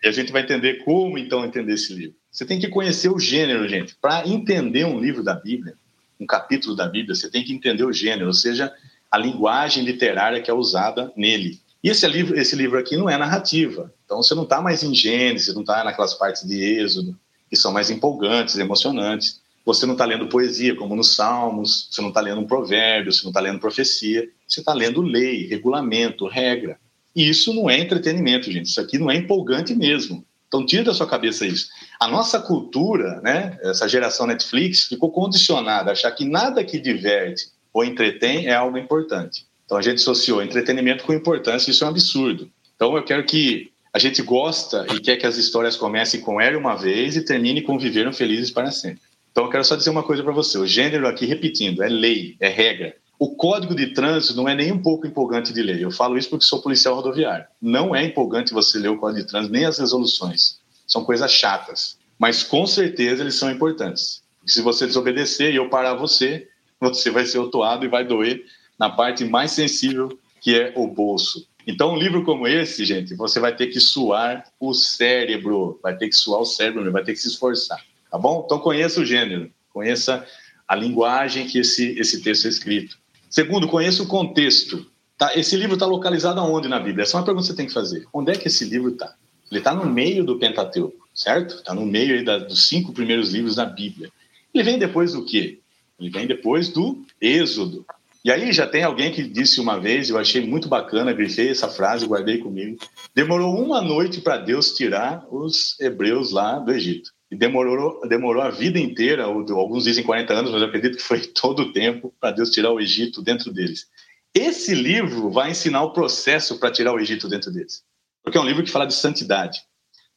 E 0.03 0.07
a 0.07 0.11
gente 0.11 0.31
vai 0.31 0.41
entender 0.41 0.83
como 0.83 1.17
então 1.17 1.45
entender 1.45 1.73
esse 1.73 1.93
livro. 1.93 2.15
Você 2.31 2.45
tem 2.45 2.59
que 2.59 2.67
conhecer 2.67 3.09
o 3.09 3.19
gênero, 3.19 3.67
gente. 3.67 3.95
Para 3.95 4.27
entender 4.27 4.85
um 4.85 4.99
livro 4.99 5.23
da 5.23 5.33
Bíblia, 5.33 5.75
um 6.19 6.25
capítulo 6.25 6.75
da 6.75 6.87
Bíblia, 6.87 7.15
você 7.15 7.29
tem 7.29 7.43
que 7.43 7.53
entender 7.53 7.83
o 7.83 7.91
gênero, 7.91 8.27
ou 8.27 8.33
seja, 8.33 8.73
a 9.09 9.17
linguagem 9.17 9.83
literária 9.83 10.41
que 10.41 10.49
é 10.49 10.53
usada 10.53 11.11
nele. 11.15 11.59
E 11.83 11.89
esse 11.89 12.07
livro, 12.07 12.37
esse 12.39 12.55
livro 12.55 12.77
aqui 12.77 12.95
não 12.95 13.09
é 13.09 13.17
narrativa. 13.17 13.93
Então 14.05 14.21
você 14.21 14.35
não 14.35 14.43
está 14.43 14.61
mais 14.61 14.83
em 14.83 14.93
Gênesis, 14.93 15.53
não 15.53 15.61
está 15.61 15.83
naquelas 15.83 16.13
partes 16.13 16.47
de 16.47 16.63
Êxodo, 16.63 17.17
que 17.49 17.55
são 17.55 17.71
mais 17.71 17.89
empolgantes, 17.89 18.57
emocionantes. 18.57 19.41
Você 19.65 19.85
não 19.85 19.93
está 19.93 20.05
lendo 20.05 20.27
poesia, 20.27 20.75
como 20.75 20.95
nos 20.95 21.15
Salmos, 21.15 21.87
você 21.91 22.01
não 22.01 22.09
está 22.09 22.21
lendo 22.21 22.41
um 22.41 22.47
provérbio, 22.47 23.11
você 23.11 23.23
não 23.23 23.31
está 23.31 23.39
lendo 23.39 23.59
profecia, 23.59 24.27
você 24.47 24.59
está 24.59 24.73
lendo 24.73 25.01
lei, 25.01 25.47
regulamento, 25.47 26.27
regra. 26.27 26.79
E 27.15 27.29
isso 27.29 27.53
não 27.53 27.69
é 27.69 27.79
entretenimento, 27.79 28.51
gente. 28.51 28.67
Isso 28.67 28.81
aqui 28.81 28.97
não 28.97 29.11
é 29.11 29.15
empolgante 29.15 29.75
mesmo. 29.75 30.25
Então 30.47 30.65
tira 30.65 30.83
da 30.83 30.93
sua 30.93 31.07
cabeça 31.07 31.45
isso. 31.45 31.69
A 31.99 32.07
nossa 32.07 32.37
cultura, 32.39 33.21
né, 33.21 33.57
essa 33.61 33.87
geração 33.87 34.27
Netflix, 34.27 34.85
ficou 34.85 35.09
condicionada 35.09 35.89
a 35.89 35.93
achar 35.93 36.11
que 36.11 36.25
nada 36.25 36.63
que 36.63 36.79
diverte 36.79 37.47
ou 37.73 37.85
entretém 37.85 38.47
é 38.47 38.53
algo 38.53 38.77
importante. 38.77 39.45
Então 39.65 39.77
a 39.77 39.81
gente 39.81 39.99
associou 39.99 40.43
entretenimento 40.43 41.05
com 41.05 41.13
importância, 41.13 41.71
isso 41.71 41.83
é 41.85 41.87
um 41.87 41.91
absurdo. 41.91 42.51
Então 42.75 42.97
eu 42.97 43.03
quero 43.03 43.25
que 43.25 43.71
a 43.93 43.99
gente 43.99 44.21
gosta 44.21 44.85
e 44.93 44.99
quer 44.99 45.15
que 45.15 45.25
as 45.25 45.37
histórias 45.37 45.77
comecem 45.77 46.19
com 46.19 46.39
era 46.39 46.57
uma 46.57 46.75
vez 46.75 47.15
e 47.15 47.23
termine 47.23 47.61
com 47.61 47.79
viveram 47.79 48.11
felizes 48.11 48.51
para 48.51 48.71
sempre. 48.71 49.01
Então 49.31 49.45
eu 49.45 49.49
quero 49.49 49.63
só 49.63 49.77
dizer 49.77 49.89
uma 49.89 50.03
coisa 50.03 50.21
para 50.21 50.33
você, 50.33 50.57
o 50.57 50.67
gênero 50.67 51.07
aqui, 51.07 51.25
repetindo, 51.25 51.81
é 51.81 51.87
lei, 51.87 52.35
é 52.41 52.49
regra. 52.49 52.93
O 53.21 53.35
código 53.35 53.75
de 53.75 53.93
trânsito 53.93 54.35
não 54.35 54.49
é 54.49 54.55
nem 54.55 54.71
um 54.71 54.81
pouco 54.81 55.05
empolgante 55.05 55.53
de 55.53 55.61
ler. 55.61 55.79
Eu 55.79 55.91
falo 55.91 56.17
isso 56.17 56.27
porque 56.27 56.43
sou 56.43 56.59
policial 56.59 56.95
rodoviário. 56.95 57.45
Não 57.61 57.95
é 57.95 58.03
empolgante 58.03 58.51
você 58.51 58.79
ler 58.79 58.87
o 58.87 58.97
código 58.97 59.21
de 59.21 59.27
trânsito, 59.27 59.53
nem 59.53 59.63
as 59.63 59.77
resoluções. 59.77 60.59
São 60.87 61.05
coisas 61.05 61.31
chatas. 61.31 61.99
Mas 62.17 62.41
com 62.41 62.65
certeza 62.65 63.21
eles 63.21 63.35
são 63.35 63.51
importantes. 63.51 64.23
E 64.43 64.51
se 64.51 64.59
você 64.63 64.87
desobedecer 64.87 65.53
e 65.53 65.57
eu 65.57 65.69
parar 65.69 65.93
você, 65.93 66.47
você 66.81 67.11
vai 67.11 67.23
ser 67.27 67.37
autuado 67.37 67.85
e 67.85 67.87
vai 67.87 68.03
doer 68.03 68.43
na 68.79 68.89
parte 68.89 69.23
mais 69.23 69.51
sensível, 69.51 70.17
que 70.41 70.59
é 70.59 70.73
o 70.75 70.87
bolso. 70.87 71.47
Então, 71.67 71.93
um 71.93 71.99
livro 71.99 72.23
como 72.23 72.47
esse, 72.47 72.83
gente, 72.83 73.13
você 73.13 73.39
vai 73.39 73.55
ter 73.55 73.67
que 73.67 73.79
suar 73.79 74.51
o 74.59 74.73
cérebro, 74.73 75.79
vai 75.83 75.95
ter 75.95 76.09
que 76.09 76.15
suar 76.15 76.41
o 76.41 76.45
cérebro, 76.45 76.91
vai 76.91 77.03
ter 77.03 77.13
que 77.13 77.19
se 77.19 77.27
esforçar, 77.27 77.85
tá 78.09 78.17
bom? 78.17 78.41
Então, 78.47 78.57
conheça 78.57 78.99
o 78.99 79.05
gênero, 79.05 79.51
conheça 79.71 80.25
a 80.67 80.75
linguagem 80.75 81.45
que 81.45 81.59
esse, 81.59 81.99
esse 81.99 82.23
texto 82.23 82.45
é 82.45 82.49
escrito. 82.49 83.00
Segundo, 83.31 83.65
conheça 83.65 84.03
o 84.03 84.07
contexto. 84.07 84.85
Tá? 85.17 85.31
Esse 85.37 85.55
livro 85.55 85.75
está 85.75 85.85
localizado 85.85 86.41
aonde 86.41 86.67
na 86.67 86.77
Bíblia? 86.77 87.03
Essa 87.03 87.15
é 87.15 87.19
uma 87.19 87.25
pergunta 87.25 87.45
que 87.45 87.51
você 87.51 87.55
tem 87.55 87.65
que 87.65 87.73
fazer. 87.73 88.05
Onde 88.13 88.33
é 88.33 88.35
que 88.35 88.49
esse 88.49 88.65
livro 88.65 88.89
está? 88.89 89.15
Ele 89.49 89.59
está 89.59 89.73
no 89.73 89.85
meio 89.85 90.25
do 90.25 90.37
Pentateuco, 90.37 91.07
certo? 91.15 91.55
Está 91.55 91.73
no 91.73 91.85
meio 91.85 92.25
da, 92.25 92.39
dos 92.39 92.67
cinco 92.67 92.91
primeiros 92.91 93.31
livros 93.31 93.55
da 93.55 93.65
Bíblia. 93.65 94.11
Ele 94.53 94.63
vem 94.63 94.77
depois 94.77 95.13
do 95.13 95.23
quê? 95.23 95.59
Ele 95.97 96.09
vem 96.09 96.27
depois 96.27 96.67
do 96.67 97.05
Êxodo. 97.21 97.85
E 98.23 98.31
aí 98.31 98.51
já 98.51 98.67
tem 98.67 98.83
alguém 98.83 99.11
que 99.11 99.23
disse 99.23 99.61
uma 99.61 99.79
vez, 99.79 100.09
eu 100.09 100.17
achei 100.17 100.45
muito 100.45 100.67
bacana, 100.67 101.13
grifei 101.13 101.49
essa 101.49 101.69
frase, 101.69 102.05
guardei 102.05 102.37
comigo. 102.37 102.77
Demorou 103.15 103.63
uma 103.63 103.81
noite 103.81 104.19
para 104.19 104.37
Deus 104.37 104.75
tirar 104.75 105.25
os 105.31 105.79
hebreus 105.79 106.31
lá 106.31 106.59
do 106.59 106.71
Egito. 106.73 107.11
E 107.31 107.35
demorou, 107.35 108.05
demorou 108.05 108.43
a 108.43 108.49
vida 108.49 108.77
inteira, 108.77 109.23
alguns 109.23 109.85
dizem 109.85 110.03
40 110.03 110.33
anos, 110.33 110.51
mas 110.51 110.61
eu 110.61 110.67
acredito 110.67 110.97
que 110.97 111.03
foi 111.03 111.21
todo 111.33 111.61
o 111.61 111.71
tempo 111.71 112.13
para 112.19 112.31
Deus 112.31 112.51
tirar 112.51 112.71
o 112.71 112.79
Egito 112.79 113.21
dentro 113.21 113.53
deles. 113.53 113.87
Esse 114.33 114.75
livro 114.75 115.31
vai 115.31 115.51
ensinar 115.51 115.81
o 115.83 115.93
processo 115.93 116.59
para 116.59 116.71
tirar 116.71 116.93
o 116.93 116.99
Egito 116.99 117.29
dentro 117.29 117.51
deles. 117.51 117.83
Porque 118.21 118.37
é 118.37 118.41
um 118.41 118.45
livro 118.45 118.63
que 118.63 118.69
fala 118.69 118.85
de 118.85 118.93
santidade. 118.93 119.61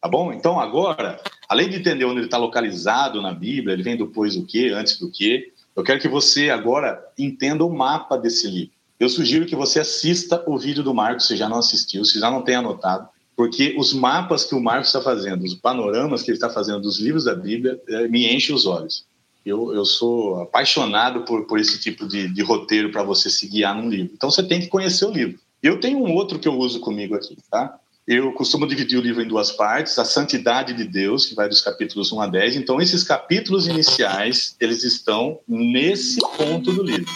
Tá 0.00 0.08
bom? 0.08 0.32
Então, 0.32 0.60
agora, 0.60 1.20
além 1.48 1.70
de 1.70 1.76
entender 1.76 2.04
onde 2.04 2.18
ele 2.18 2.26
está 2.26 2.36
localizado 2.36 3.22
na 3.22 3.32
Bíblia, 3.32 3.74
ele 3.74 3.82
vem 3.82 3.96
depois 3.96 4.36
do 4.36 4.44
que, 4.44 4.70
antes 4.70 4.98
do 4.98 5.10
que, 5.10 5.52
eu 5.74 5.82
quero 5.82 6.00
que 6.00 6.08
você 6.08 6.50
agora 6.50 7.02
entenda 7.18 7.64
o 7.64 7.72
mapa 7.72 8.18
desse 8.18 8.48
livro. 8.48 8.74
Eu 8.98 9.08
sugiro 9.08 9.46
que 9.46 9.56
você 9.56 9.80
assista 9.80 10.44
o 10.46 10.58
vídeo 10.58 10.82
do 10.82 10.94
Marcos, 10.94 11.26
se 11.26 11.36
já 11.36 11.48
não 11.48 11.58
assistiu, 11.58 12.04
se 12.04 12.20
já 12.20 12.30
não 12.30 12.42
tem 12.42 12.56
anotado, 12.56 13.08
porque 13.36 13.74
os 13.76 13.92
mapas 13.92 14.44
que 14.44 14.54
o 14.54 14.60
Marcos 14.60 14.88
está 14.88 15.00
fazendo, 15.00 15.44
os 15.44 15.54
panoramas 15.54 16.22
que 16.22 16.30
ele 16.30 16.36
está 16.36 16.50
fazendo 16.50 16.80
dos 16.80 16.98
livros 17.00 17.24
da 17.24 17.34
Bíblia, 17.34 17.80
eh, 17.88 18.08
me 18.08 18.32
enchem 18.32 18.54
os 18.54 18.66
olhos. 18.66 19.04
Eu, 19.44 19.74
eu 19.74 19.84
sou 19.84 20.40
apaixonado 20.40 21.22
por, 21.22 21.46
por 21.46 21.58
esse 21.58 21.78
tipo 21.78 22.06
de, 22.06 22.28
de 22.28 22.42
roteiro 22.42 22.90
para 22.90 23.02
você 23.02 23.28
se 23.28 23.46
guiar 23.46 23.76
num 23.76 23.88
livro. 23.88 24.12
Então 24.14 24.30
você 24.30 24.42
tem 24.42 24.60
que 24.60 24.68
conhecer 24.68 25.04
o 25.04 25.10
livro. 25.10 25.38
Eu 25.62 25.80
tenho 25.80 25.98
um 25.98 26.12
outro 26.14 26.38
que 26.38 26.48
eu 26.48 26.56
uso 26.56 26.80
comigo 26.80 27.14
aqui, 27.14 27.36
tá? 27.50 27.78
Eu 28.06 28.32
costumo 28.32 28.66
dividir 28.66 28.98
o 28.98 29.02
livro 29.02 29.22
em 29.22 29.28
duas 29.28 29.50
partes, 29.50 29.98
a 29.98 30.04
santidade 30.04 30.74
de 30.74 30.84
Deus, 30.84 31.24
que 31.24 31.34
vai 31.34 31.48
dos 31.48 31.62
capítulos 31.62 32.12
1 32.12 32.20
a 32.20 32.26
10. 32.26 32.56
Então, 32.56 32.80
esses 32.80 33.02
capítulos 33.02 33.66
iniciais, 33.66 34.56
eles 34.60 34.84
estão 34.84 35.40
nesse 35.48 36.20
ponto 36.36 36.70
do 36.70 36.82
livro, 36.82 37.10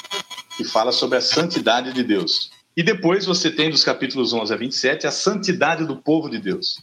que 0.56 0.64
fala 0.64 0.90
sobre 0.90 1.18
a 1.18 1.20
santidade 1.20 1.92
de 1.92 2.02
Deus. 2.02 2.50
E 2.78 2.82
depois 2.84 3.26
você 3.26 3.50
tem 3.50 3.70
dos 3.70 3.82
capítulos 3.82 4.32
11 4.32 4.54
a 4.54 4.56
27 4.56 5.04
a 5.04 5.10
santidade 5.10 5.84
do 5.84 5.96
povo 5.96 6.30
de 6.30 6.38
Deus. 6.38 6.80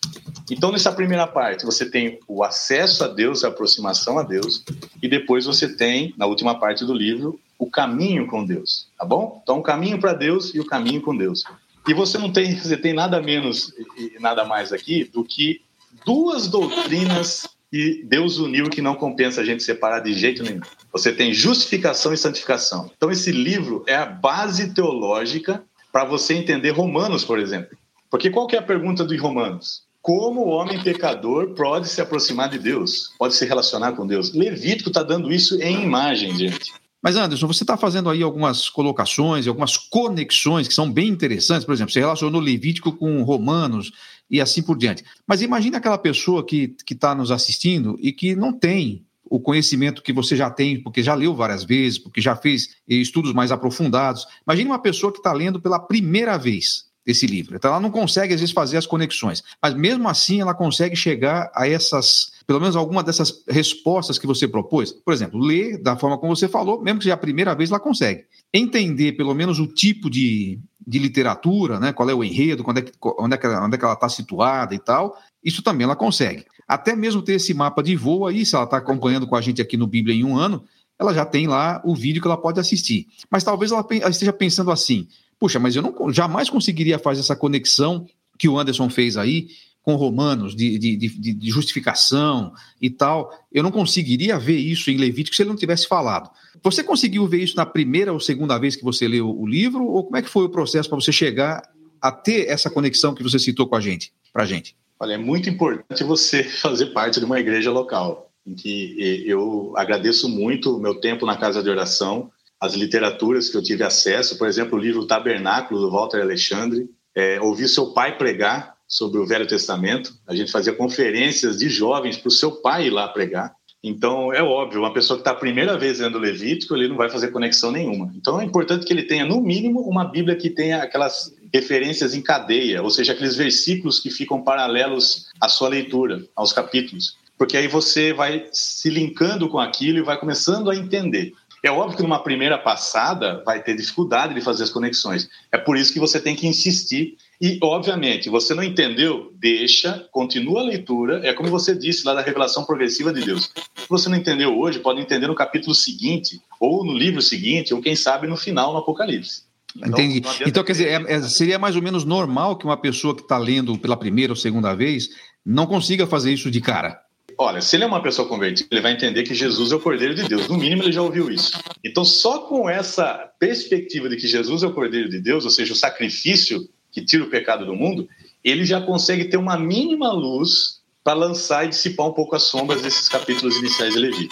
Então, 0.52 0.70
nessa 0.70 0.92
primeira 0.92 1.26
parte, 1.26 1.64
você 1.64 1.90
tem 1.90 2.20
o 2.28 2.44
acesso 2.44 3.06
a 3.06 3.08
Deus, 3.08 3.46
a 3.46 3.48
aproximação 3.48 4.20
a 4.20 4.24
Deus, 4.24 4.62
e 5.02 5.08
depois 5.08 5.46
você 5.46 5.74
tem, 5.74 6.14
na 6.18 6.26
última 6.26 6.60
parte 6.60 6.84
do 6.84 6.94
livro, 6.94 7.40
o 7.58 7.72
caminho 7.72 8.28
com 8.28 8.46
Deus, 8.46 8.90
tá 8.98 9.06
bom? 9.06 9.40
Então, 9.42 9.60
o 9.60 9.64
caminho 9.64 9.98
para 9.98 10.12
Deus 10.12 10.54
e 10.54 10.60
o 10.60 10.66
caminho 10.66 11.02
com 11.02 11.16
Deus. 11.16 11.46
E 11.88 11.94
você 11.94 12.18
não 12.18 12.30
tem, 12.30 12.54
você 12.60 12.76
tem 12.76 12.92
nada 12.92 13.22
menos 13.22 13.72
e 13.98 14.20
nada 14.20 14.44
mais 14.44 14.74
aqui 14.74 15.06
do 15.06 15.24
que 15.24 15.62
duas 16.06 16.50
doutrinas 16.50 17.48
que 17.72 18.04
Deus 18.06 18.38
uniu 18.38 18.70
que 18.70 18.82
não 18.82 18.96
compensa 18.96 19.40
a 19.40 19.46
gente 19.46 19.64
separar 19.64 20.02
de 20.02 20.12
jeito 20.12 20.44
nenhum. 20.44 20.60
Você 20.92 21.14
tem 21.14 21.34
justificação 21.34 22.14
e 22.14 22.18
santificação. 22.18 22.92
Então 22.98 23.10
esse 23.10 23.32
livro 23.32 23.86
é 23.88 23.96
a 23.96 24.06
base 24.06 24.74
teológica 24.74 25.64
para 25.96 26.04
você 26.04 26.34
entender 26.34 26.72
Romanos, 26.72 27.24
por 27.24 27.40
exemplo. 27.40 27.78
Porque 28.12 28.30
qual 28.30 28.48
que 28.48 28.58
é 28.58 28.60
a 28.60 28.62
pergunta 28.62 29.06
dos 29.06 29.18
Romanos? 29.18 29.84
Como 30.02 30.42
o 30.42 30.50
homem 30.50 30.84
pecador 30.84 31.54
pode 31.56 31.88
se 31.88 32.02
aproximar 32.02 32.50
de 32.50 32.60
Deus? 32.60 33.14
Pode 33.18 33.34
se 33.34 33.46
relacionar 33.46 33.94
com 33.94 34.06
Deus? 34.06 34.34
Levítico 34.34 34.90
está 34.90 35.02
dando 35.02 35.32
isso 35.32 35.56
em 35.62 35.84
imagem, 35.84 36.36
gente. 36.36 36.74
Mas, 37.02 37.16
Anderson, 37.16 37.48
você 37.48 37.64
está 37.64 37.78
fazendo 37.78 38.10
aí 38.10 38.22
algumas 38.22 38.68
colocações, 38.68 39.48
algumas 39.48 39.78
conexões 39.78 40.68
que 40.68 40.74
são 40.74 40.92
bem 40.92 41.08
interessantes. 41.08 41.64
Por 41.64 41.72
exemplo, 41.72 41.94
você 41.94 42.02
relacionou 42.02 42.42
Levítico 42.42 42.92
com 42.92 43.24
Romanos 43.24 43.94
e 44.30 44.42
assim 44.42 44.62
por 44.62 44.78
diante. 44.78 45.02
Mas 45.26 45.42
imagine 45.42 45.78
aquela 45.78 45.98
pessoa 45.98 46.46
que 46.46 46.76
está 46.92 47.16
nos 47.16 47.32
assistindo 47.32 47.98
e 48.02 48.12
que 48.12 48.36
não 48.36 48.52
tem 48.52 49.06
o 49.30 49.40
conhecimento 49.40 50.02
que 50.02 50.14
você 50.14 50.36
já 50.36 50.50
tem, 50.50 50.82
porque 50.82 51.02
já 51.02 51.14
leu 51.14 51.36
várias 51.36 51.64
vezes, 51.64 51.98
porque 51.98 52.22
já 52.22 52.36
fez 52.36 52.76
estudos 52.88 53.34
mais 53.34 53.52
aprofundados. 53.52 54.28
Imagine 54.48 54.70
uma 54.70 54.82
pessoa 54.82 55.12
que 55.12 55.20
está 55.20 55.34
lendo 55.34 55.60
pela 55.60 55.80
primeira 55.80 56.38
vez 56.38 56.86
esse 57.06 57.28
livro. 57.28 57.56
Então 57.56 57.72
ela 57.72 57.80
não 57.80 57.92
consegue, 57.92 58.34
às 58.34 58.40
vezes, 58.40 58.54
fazer 58.54 58.78
as 58.78 58.88
conexões. 58.88 59.44
Mas 59.62 59.74
mesmo 59.74 60.08
assim, 60.10 60.42
ela 60.42 60.54
consegue 60.54 60.96
chegar 60.96 61.52
a 61.54 61.68
essas 61.68 62.34
pelo 62.46 62.60
menos 62.60 62.76
alguma 62.76 63.04
dessas 63.04 63.44
respostas 63.48 64.20
que 64.20 64.28
você 64.28 64.48
propôs? 64.48 64.92
Por 64.92 65.14
exemplo, 65.14 65.40
ler 65.40 65.82
da 65.82 65.96
forma 65.96 66.18
como 66.18 66.36
você 66.36 66.48
falou, 66.48 66.82
mesmo 66.82 67.00
que 67.00 67.06
seja 67.06 67.16
a 67.16 67.18
primeira 67.18 67.56
vez, 67.56 67.72
ela 67.72 67.80
consegue. 67.80 68.26
Entender 68.54 69.14
pelo 69.14 69.34
menos 69.34 69.60
o 69.60 69.68
tipo 69.68 70.10
de, 70.10 70.60
de 70.86 71.00
literatura, 71.00 71.80
né? 71.80 71.92
qual 71.92 72.10
é 72.10 72.14
o 72.14 72.24
enredo, 72.24 72.64
onde 72.66 72.82
é 72.82 72.84
que, 72.84 72.92
onde 73.02 73.36
é 73.36 73.38
que, 73.38 73.48
onde 73.48 73.76
é 73.76 73.78
que 73.78 73.86
ela 73.86 73.96
está 73.96 74.08
situada 74.08 74.76
e 74.76 74.80
tal, 74.80 75.18
isso 75.44 75.64
também 75.64 75.86
ela 75.86 75.96
consegue. 75.96 76.46
Até 76.68 76.96
mesmo 76.96 77.22
ter 77.22 77.34
esse 77.34 77.54
mapa 77.54 77.84
de 77.84 77.96
voo 77.96 78.26
aí, 78.26 78.46
se 78.46 78.56
ela 78.56 78.66
está 78.66 78.78
acompanhando 78.78 79.28
com 79.28 79.36
a 79.36 79.42
gente 79.42 79.62
aqui 79.62 79.78
no 79.78 79.88
Bíblia 79.88 80.16
em 80.16 80.24
um 80.24 80.38
ano, 80.38 80.64
ela 81.00 81.14
já 81.14 81.26
tem 81.26 81.48
lá 81.48 81.82
o 81.86 81.96
vídeo 81.96 82.22
que 82.22 82.28
ela 82.28 82.38
pode 82.38 82.60
assistir. 82.60 83.08
Mas 83.30 83.44
talvez 83.44 83.72
ela 83.72 83.86
esteja 84.10 84.34
pensando 84.34 84.72
assim: 84.72 85.08
puxa, 85.40 85.60
mas 85.60 85.76
eu 85.76 85.82
não 85.82 86.12
jamais 86.12 86.50
conseguiria 86.50 86.98
fazer 86.98 87.20
essa 87.20 87.36
conexão 87.36 88.08
que 88.38 88.50
o 88.50 88.58
Anderson 88.58 88.90
fez 88.90 89.18
aí 89.18 89.48
com 89.86 89.96
romanos 89.96 90.56
de, 90.56 90.80
de, 90.80 90.96
de, 90.98 91.34
de, 91.36 91.50
justificação 91.50 92.52
e 92.82 92.90
tal, 92.90 93.32
eu 93.52 93.62
não 93.62 93.70
conseguiria 93.70 94.40
ver 94.40 94.58
isso 94.58 94.90
em 94.90 94.98
Levítico 94.98 95.36
se 95.36 95.44
ele 95.44 95.50
não 95.50 95.56
tivesse 95.56 95.88
falado. 95.88 96.28
Você 96.64 96.84
conseguiu 96.84 97.28
ver 97.28 97.44
isso 97.44 97.56
na 97.56 97.68
primeira 97.68 98.12
ou 98.12 98.20
segunda 98.20 98.58
vez 98.58 98.76
que 98.76 98.84
você 98.84 99.08
leu 99.08 99.30
o 99.30 99.46
livro, 99.46 99.86
ou 99.86 100.04
como 100.04 100.18
é 100.18 100.24
que 100.24 100.30
foi 100.30 100.46
o 100.46 100.50
processo 100.50 100.90
para 100.90 101.00
você 101.00 101.12
chegar 101.12 101.62
a 102.02 102.12
ter 102.12 102.50
essa 102.50 102.68
conexão 102.68 103.14
que 103.14 103.22
você 103.22 103.38
citou 103.38 103.68
com 103.68 103.76
a 103.76 103.80
gente, 103.80 104.12
para 104.34 104.42
a 104.42 104.46
gente? 104.48 104.76
Olha, 105.00 105.14
é 105.14 105.18
muito 105.18 105.50
importante 105.50 106.04
você 106.04 106.44
fazer 106.62 106.88
parte 106.88 107.20
de 107.20 107.26
uma 107.26 107.40
igreja 107.40 107.72
local, 107.72 108.32
em 108.46 108.54
que 108.54 109.24
eu 109.26 109.74
agradeço 109.76 110.30
muito 110.30 110.76
o 110.76 110.80
meu 110.80 110.96
tempo 111.00 111.26
na 111.26 111.38
casa 111.38 111.62
de 111.62 111.70
oração, 111.70 112.32
as 112.60 112.74
literaturas 112.74 113.50
que 113.50 113.58
eu 113.58 113.64
tive 113.64 113.84
acesso, 113.84 114.38
por 114.38 114.48
exemplo, 114.48 114.78
o 114.78 114.82
livro 114.82 115.06
Tabernáculo, 115.06 115.82
do 115.82 115.92
Walter 115.92 116.22
Alexandre, 116.22 116.90
é, 117.14 117.40
ouvir 117.42 117.68
seu 117.68 117.92
pai 117.92 118.18
pregar, 118.18 118.76
sobre 118.88 119.20
o 119.20 119.26
Velho 119.26 119.48
Testamento. 119.48 120.14
A 120.28 120.36
gente 120.36 120.52
fazia 120.52 120.74
conferências 120.74 121.58
de 121.58 121.70
jovens 121.70 122.18
para 122.18 122.30
o 122.30 122.32
seu 122.32 122.52
pai 122.52 122.88
ir 122.88 122.92
lá 122.92 123.08
pregar. 123.08 123.54
Então, 123.84 124.34
é 124.34 124.42
óbvio, 124.42 124.80
uma 124.82 124.94
pessoa 124.94 125.18
que 125.18 125.22
está 125.22 125.32
a 125.32 125.36
primeira 125.36 125.78
vez 125.78 126.00
lendo 126.00 126.18
Levítico, 126.18 126.76
ele 126.76 126.88
não 126.88 126.96
vai 126.96 127.08
fazer 127.10 127.28
conexão 127.28 127.72
nenhuma. 127.72 128.12
Então, 128.16 128.42
é 128.42 128.44
importante 128.44 128.84
que 128.84 128.92
ele 128.92 129.04
tenha, 129.04 129.26
no 129.26 129.40
mínimo, 129.40 129.82
uma 129.82 130.06
Bíblia 130.06 130.36
que 130.36 130.50
tenha 130.50 130.82
aquelas 130.82 131.35
referências 131.56 132.14
em 132.14 132.22
cadeia, 132.22 132.84
ou 132.84 132.90
seja, 132.90 133.14
aqueles 133.14 133.36
versículos 133.36 134.00
que 134.00 134.10
ficam 134.10 134.42
paralelos 134.42 135.28
à 135.40 135.48
sua 135.48 135.70
leitura, 135.70 136.24
aos 136.36 136.52
capítulos. 136.52 137.18
Porque 137.38 137.56
aí 137.56 137.68
você 137.68 138.14
vai 138.14 138.48
se 138.52 138.90
linkando 138.90 139.48
com 139.48 139.60
aquilo 139.60 140.00
e 140.00 140.04
vai 140.04 140.18
começando 140.18 140.70
a 140.70 140.76
entender. 140.76 141.34
É 141.64 141.72
óbvio 141.72 141.98
que 141.98 142.04
numa 142.04 142.22
primeira 142.22 142.60
passada 142.60 143.42
vai 143.44 143.64
ter 143.64 143.76
dificuldade 143.76 144.36
de 144.36 144.42
fazer 144.42 144.64
as 144.64 144.70
conexões. 144.70 145.28
É 145.52 145.58
por 145.58 145.76
isso 145.76 145.92
que 145.92 146.00
você 146.00 146.20
tem 146.20 146.36
que 146.36 146.46
insistir. 146.46 147.18
E, 147.42 147.58
obviamente, 147.62 148.30
você 148.30 148.54
não 148.54 148.64
entendeu, 148.64 149.34
deixa, 149.34 150.08
continua 150.12 150.62
a 150.62 150.64
leitura. 150.64 151.28
É 151.28 151.34
como 151.34 151.50
você 151.50 151.76
disse 151.76 152.06
lá 152.06 152.14
da 152.14 152.22
revelação 152.22 152.64
progressiva 152.64 153.12
de 153.12 153.26
Deus. 153.26 153.52
Se 153.76 153.90
você 153.90 154.08
não 154.08 154.18
entendeu 154.18 154.58
hoje, 154.58 154.78
pode 154.78 155.02
entender 155.02 155.28
no 155.28 155.34
capítulo 155.34 155.74
seguinte, 155.74 156.40
ou 156.60 156.86
no 156.86 156.94
livro 156.94 157.22
seguinte, 157.22 157.74
ou 157.74 157.82
quem 157.82 157.96
sabe 157.96 158.28
no 158.28 158.38
final, 158.38 158.72
no 158.72 158.80
Apocalipse. 158.80 159.45
Entendi. 159.76 160.22
Então, 160.46 160.64
quer 160.64 160.72
dizer, 160.72 160.88
é, 160.88 161.14
é, 161.14 161.22
seria 161.24 161.60
mais 161.60 161.76
ou 161.76 161.82
menos 161.82 162.06
normal 162.06 162.58
que 162.58 162.66
uma 162.66 162.78
pessoa 162.78 163.16
que 163.16 163.22
está 163.22 163.38
lendo 163.38 163.78
pela 163.78 163.98
primeira 163.98 164.32
ou 164.32 164.38
segunda 164.38 164.74
vez 164.74 165.10
não 165.46 165.66
consiga 165.66 166.08
fazer 166.08 166.32
isso 166.32 166.50
de 166.50 166.62
cara. 166.62 167.00
Olha, 167.38 167.62
se 167.62 167.76
ele 167.76 167.84
é 167.84 167.88
uma 167.88 168.02
pessoa 168.02 168.28
convertida, 168.28 168.70
ele 168.72 168.82
vai 168.82 168.94
entender 168.94 169.24
que 169.24 169.34
Jesus 169.34 169.72
é 169.72 169.76
o 169.76 169.80
Cordeiro 169.80 170.16
de 170.16 170.24
Deus. 170.24 170.48
No 170.48 170.58
mínimo, 170.58 170.84
ele 170.84 170.94
já 170.94 171.02
ouviu 171.02 171.30
isso. 171.30 171.60
Então, 171.84 172.06
só 172.06 172.40
com 172.40 172.70
essa 172.70 173.30
perspectiva 173.38 174.08
de 174.08 174.16
que 174.16 174.28
Jesus 174.28 174.64
é 174.64 174.68
o 174.68 174.74
Cordeiro 174.74 175.10
de 175.10 175.20
Deus, 175.20 175.44
ou 175.44 175.52
seja, 175.52 175.74
o 175.74 175.76
sacrifício 175.76 176.68
que 176.92 177.04
tira 177.04 177.26
o 177.26 177.30
pecado 177.30 177.66
do 177.66 177.76
mundo, 177.76 178.08
ele 178.42 178.64
já 178.64 178.80
consegue 178.80 179.26
ter 179.26 179.36
uma 179.36 179.58
mínima 179.58 180.14
luz 180.14 180.80
para 181.04 181.14
lançar 181.14 181.66
e 181.66 181.70
dissipar 181.70 182.08
um 182.08 182.14
pouco 182.14 182.36
as 182.36 182.44
sombras 182.44 182.82
desses 182.82 183.10
capítulos 183.10 183.58
iniciais 183.58 183.94
de 183.94 184.00
Levi. 184.00 184.30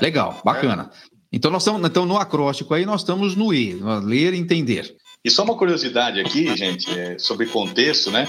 Legal, 0.00 0.40
bacana. 0.44 0.90
Então, 1.32 1.50
nós 1.50 1.62
estamos 1.62 1.88
então, 1.88 2.06
no 2.06 2.16
acróstico 2.16 2.72
aí, 2.74 2.86
nós 2.86 3.02
estamos 3.02 3.36
no 3.36 3.52
E, 3.52 3.78
ler 4.02 4.32
e 4.32 4.38
entender. 4.38 4.96
E 5.24 5.30
só 5.30 5.44
uma 5.44 5.56
curiosidade 5.56 6.20
aqui, 6.20 6.48
gente, 6.56 6.90
é 6.98 7.18
sobre 7.18 7.46
contexto, 7.46 8.10
né? 8.10 8.26